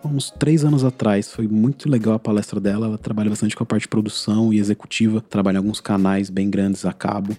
[0.04, 1.32] uns três anos atrás.
[1.32, 2.86] Foi muito legal a palestra dela.
[2.86, 6.48] Ela trabalha bastante com a parte de produção e executiva, trabalha em alguns canais bem
[6.48, 7.36] grandes a cabo.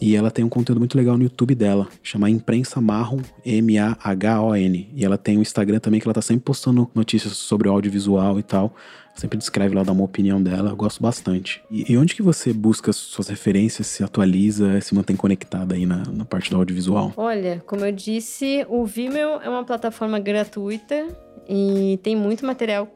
[0.00, 4.90] E ela tem um conteúdo muito legal no YouTube dela, chama Imprensa Marron, M-A-H-O-N.
[4.94, 8.38] E ela tem um Instagram também que ela tá sempre postando notícias sobre o audiovisual
[8.38, 8.74] e tal.
[9.14, 11.62] Sempre descreve lá, dá uma opinião dela, eu gosto bastante.
[11.70, 16.02] E, e, onde que você busca suas referências, se atualiza, se mantém conectada aí na,
[16.10, 17.12] na parte do audiovisual?
[17.16, 21.06] Olha, como eu disse, o Vimeo é uma plataforma gratuita
[21.48, 22.88] e tem muito material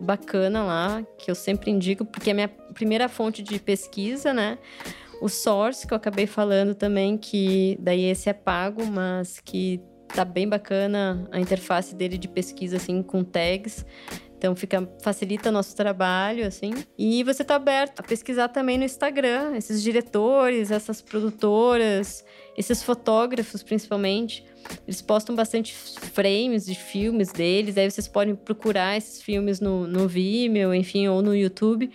[0.00, 4.58] bacana lá, que eu sempre indico, porque é a minha primeira fonte de pesquisa, né?
[5.22, 10.24] O Source, que eu acabei falando também, que daí esse é pago, mas que tá
[10.24, 13.86] bem bacana a interface dele de pesquisa, assim, com tags.
[14.42, 16.72] Então fica facilita nosso trabalho, assim.
[16.98, 22.24] E você tá aberto a pesquisar também no Instagram, esses diretores, essas produtoras,
[22.58, 24.44] esses fotógrafos, principalmente.
[24.84, 30.08] Eles postam bastante frames de filmes deles, aí vocês podem procurar esses filmes no, no
[30.08, 31.88] Vimeo, enfim, ou no YouTube.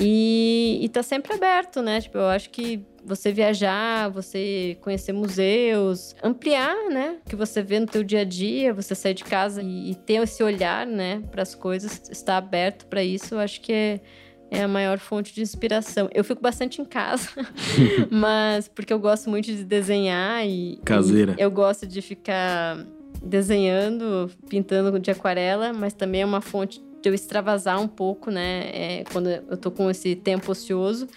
[0.00, 2.00] E, e tá sempre aberto, né?
[2.00, 7.16] Tipo, eu acho que você viajar, você conhecer museus, ampliar, né?
[7.24, 9.94] O que você vê no teu dia a dia, você sair de casa e, e
[9.94, 14.00] ter esse olhar, né, para as coisas, estar aberto para isso, eu acho que é,
[14.50, 16.08] é a maior fonte de inspiração.
[16.12, 17.30] Eu fico bastante em casa,
[18.10, 21.34] mas porque eu gosto muito de desenhar e caseira.
[21.38, 22.84] E eu gosto de ficar
[23.22, 28.70] desenhando, pintando de aquarela, mas também é uma fonte de eu extravasar um pouco, né?
[28.72, 31.08] É, quando eu tô com esse tempo ocioso.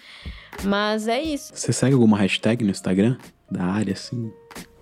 [0.64, 1.52] Mas é isso.
[1.54, 3.16] Você segue alguma hashtag no Instagram
[3.50, 4.32] da área, assim?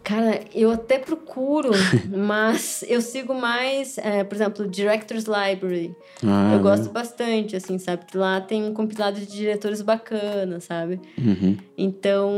[0.02, 1.70] Cara, eu até procuro,
[2.10, 5.94] mas eu sigo mais, é, por exemplo, Directors Library.
[6.24, 6.62] Ah, eu né?
[6.62, 8.06] gosto bastante, assim, sabe?
[8.06, 11.00] Que lá tem um compilado de diretores bacanas, sabe?
[11.16, 11.56] Uhum.
[11.78, 12.32] Então,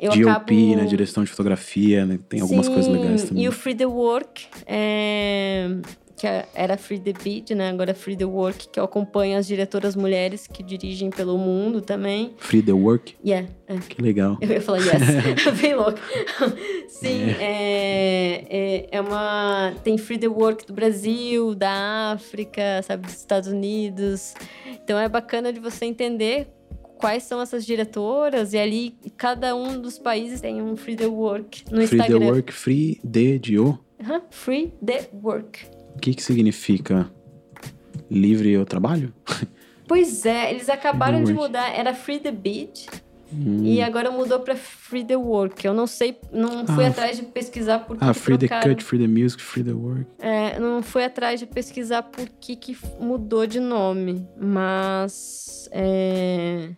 [0.00, 0.76] eu DOP, acabo...
[0.76, 0.84] né?
[0.86, 2.18] Direção de fotografia, né?
[2.28, 3.44] Tem algumas Sim, coisas legais também.
[3.44, 5.68] E o Free the Work, é...
[6.16, 7.70] que é, era Free the Beat, né?
[7.70, 11.80] Agora é Free the Work, que eu acompanho as diretoras mulheres que dirigem pelo mundo
[11.80, 12.34] também.
[12.38, 13.16] Free the Work?
[13.24, 13.48] Yeah.
[13.66, 13.76] É.
[13.76, 14.38] Que legal.
[14.40, 14.92] Eu ia falar yes.
[15.60, 16.00] Bem louca.
[16.88, 18.44] Sim, é.
[18.48, 19.74] É, é uma.
[19.82, 24.34] Tem Free the Work do Brasil, da África, sabe, dos Estados Unidos.
[24.84, 26.48] Então é bacana de você entender
[27.02, 31.64] quais são essas diretoras e ali cada um dos países tem um Free the Work
[31.68, 32.18] no free Instagram.
[32.20, 33.78] the Work, Free the de o?
[33.98, 35.66] Uhum, free the Work.
[35.94, 37.10] O que que significa
[38.10, 39.12] livre o trabalho?
[39.86, 42.86] Pois é, eles acabaram the de mudar, era Free the Beat
[43.34, 43.64] Hum.
[43.64, 45.66] e agora mudou pra Free the Work.
[45.66, 48.46] Eu não sei, não fui Ah, atrás de pesquisar por que Ah, que Free the
[48.46, 48.74] trocaram.
[48.74, 50.06] Cut, Free the Music, Free the Work.
[50.18, 56.70] É, não fui atrás de pesquisar por que, que mudou de nome, mas é,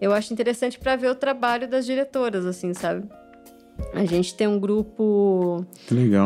[0.00, 3.06] eu acho interessante para ver o trabalho das diretoras, assim, sabe?
[3.92, 5.64] A gente tem um grupo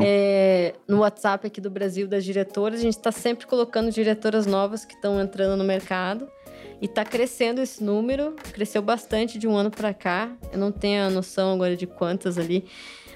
[0.02, 4.84] é, no WhatsApp aqui do Brasil das diretoras, a gente está sempre colocando diretoras novas
[4.84, 6.28] que estão entrando no mercado.
[6.80, 10.30] E tá crescendo esse número, cresceu bastante de um ano para cá.
[10.52, 12.64] Eu não tenho a noção agora de quantas ali,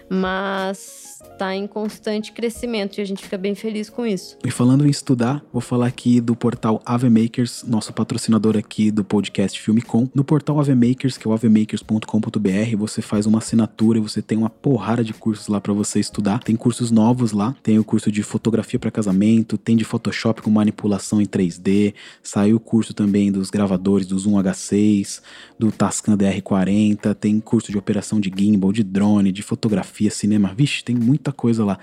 [0.08, 1.07] mas
[1.38, 4.36] tá em constante crescimento e a gente fica bem feliz com isso.
[4.44, 9.04] E falando em estudar, vou falar aqui do portal Ave Makers, nosso patrocinador aqui do
[9.04, 10.08] podcast Filmecom.
[10.14, 14.38] No portal Ave Makers, que é o avemakers.com.br, você faz uma assinatura e você tem
[14.38, 16.42] uma porrada de cursos lá para você estudar.
[16.42, 20.50] Tem cursos novos lá, tem o curso de fotografia para casamento, tem de Photoshop com
[20.50, 25.20] manipulação em 3D, saiu o curso também dos gravadores do Zoom H6,
[25.58, 30.52] do Tascam DR40, tem curso de operação de gimbal, de drone, de fotografia, cinema.
[30.56, 31.78] Vixe, tem muita coisa lá.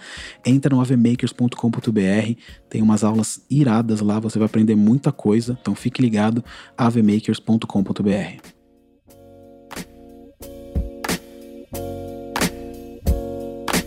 [0.46, 5.58] Entra no avemakers.com.br, tem umas aulas iradas lá, você vai aprender muita coisa.
[5.60, 6.44] Então fique ligado,
[6.78, 8.56] avemakers.com.br.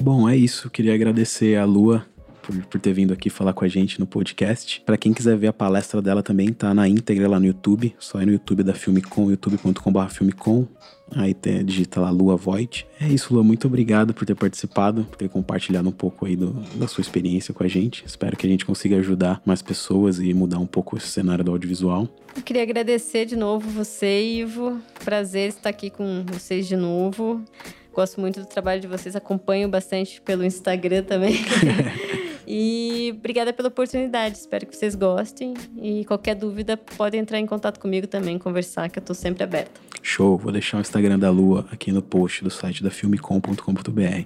[0.00, 0.70] Bom, é isso.
[0.70, 2.04] Queria agradecer a Lua
[2.48, 4.80] por, por ter vindo aqui falar com a gente no podcast.
[4.86, 7.94] Pra quem quiser ver a palestra dela também, tá na íntegra lá no YouTube.
[7.98, 10.66] Só ir no YouTube da Filmicom, youtube.com.br Filmicom.
[11.14, 11.34] Aí
[11.64, 12.86] digita lá Lua Voigt.
[13.00, 13.42] É isso, Lua.
[13.42, 17.52] Muito obrigado por ter participado, por ter compartilhado um pouco aí do- da sua experiência
[17.54, 18.04] com a gente.
[18.06, 21.50] Espero que a gente consiga ajudar mais pessoas e mudar um pouco esse cenário do
[21.50, 22.08] audiovisual.
[22.36, 24.78] Eu queria agradecer de novo você, Ivo.
[25.04, 27.42] Prazer estar aqui com vocês de novo.
[27.94, 31.34] Gosto muito do trabalho de vocês, acompanho bastante pelo Instagram também.
[32.50, 35.52] e obrigada pela oportunidade, espero que vocês gostem.
[35.82, 39.78] E qualquer dúvida, podem entrar em contato comigo também, conversar, que eu tô sempre aberta.
[40.02, 44.24] Show, vou deixar o Instagram da Lua aqui no post do site da filmecom.com.br.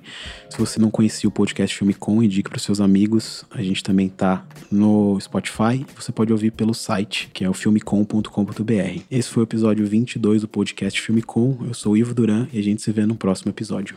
[0.49, 3.45] Se você não conhecia o podcast Filmecom, indique para seus amigos.
[3.51, 5.85] A gente também tá no Spotify.
[5.97, 9.03] Você pode ouvir pelo site, que é o filmecom.com.br.
[9.11, 11.59] Esse foi o episódio 22 do podcast Filmecom.
[11.67, 13.97] Eu sou o Ivo Duran e a gente se vê no próximo episódio.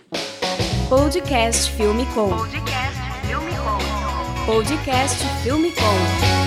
[0.89, 2.29] Podcast Filme Com.
[2.29, 3.04] Podcast.
[4.45, 6.44] Podcast Filme Com.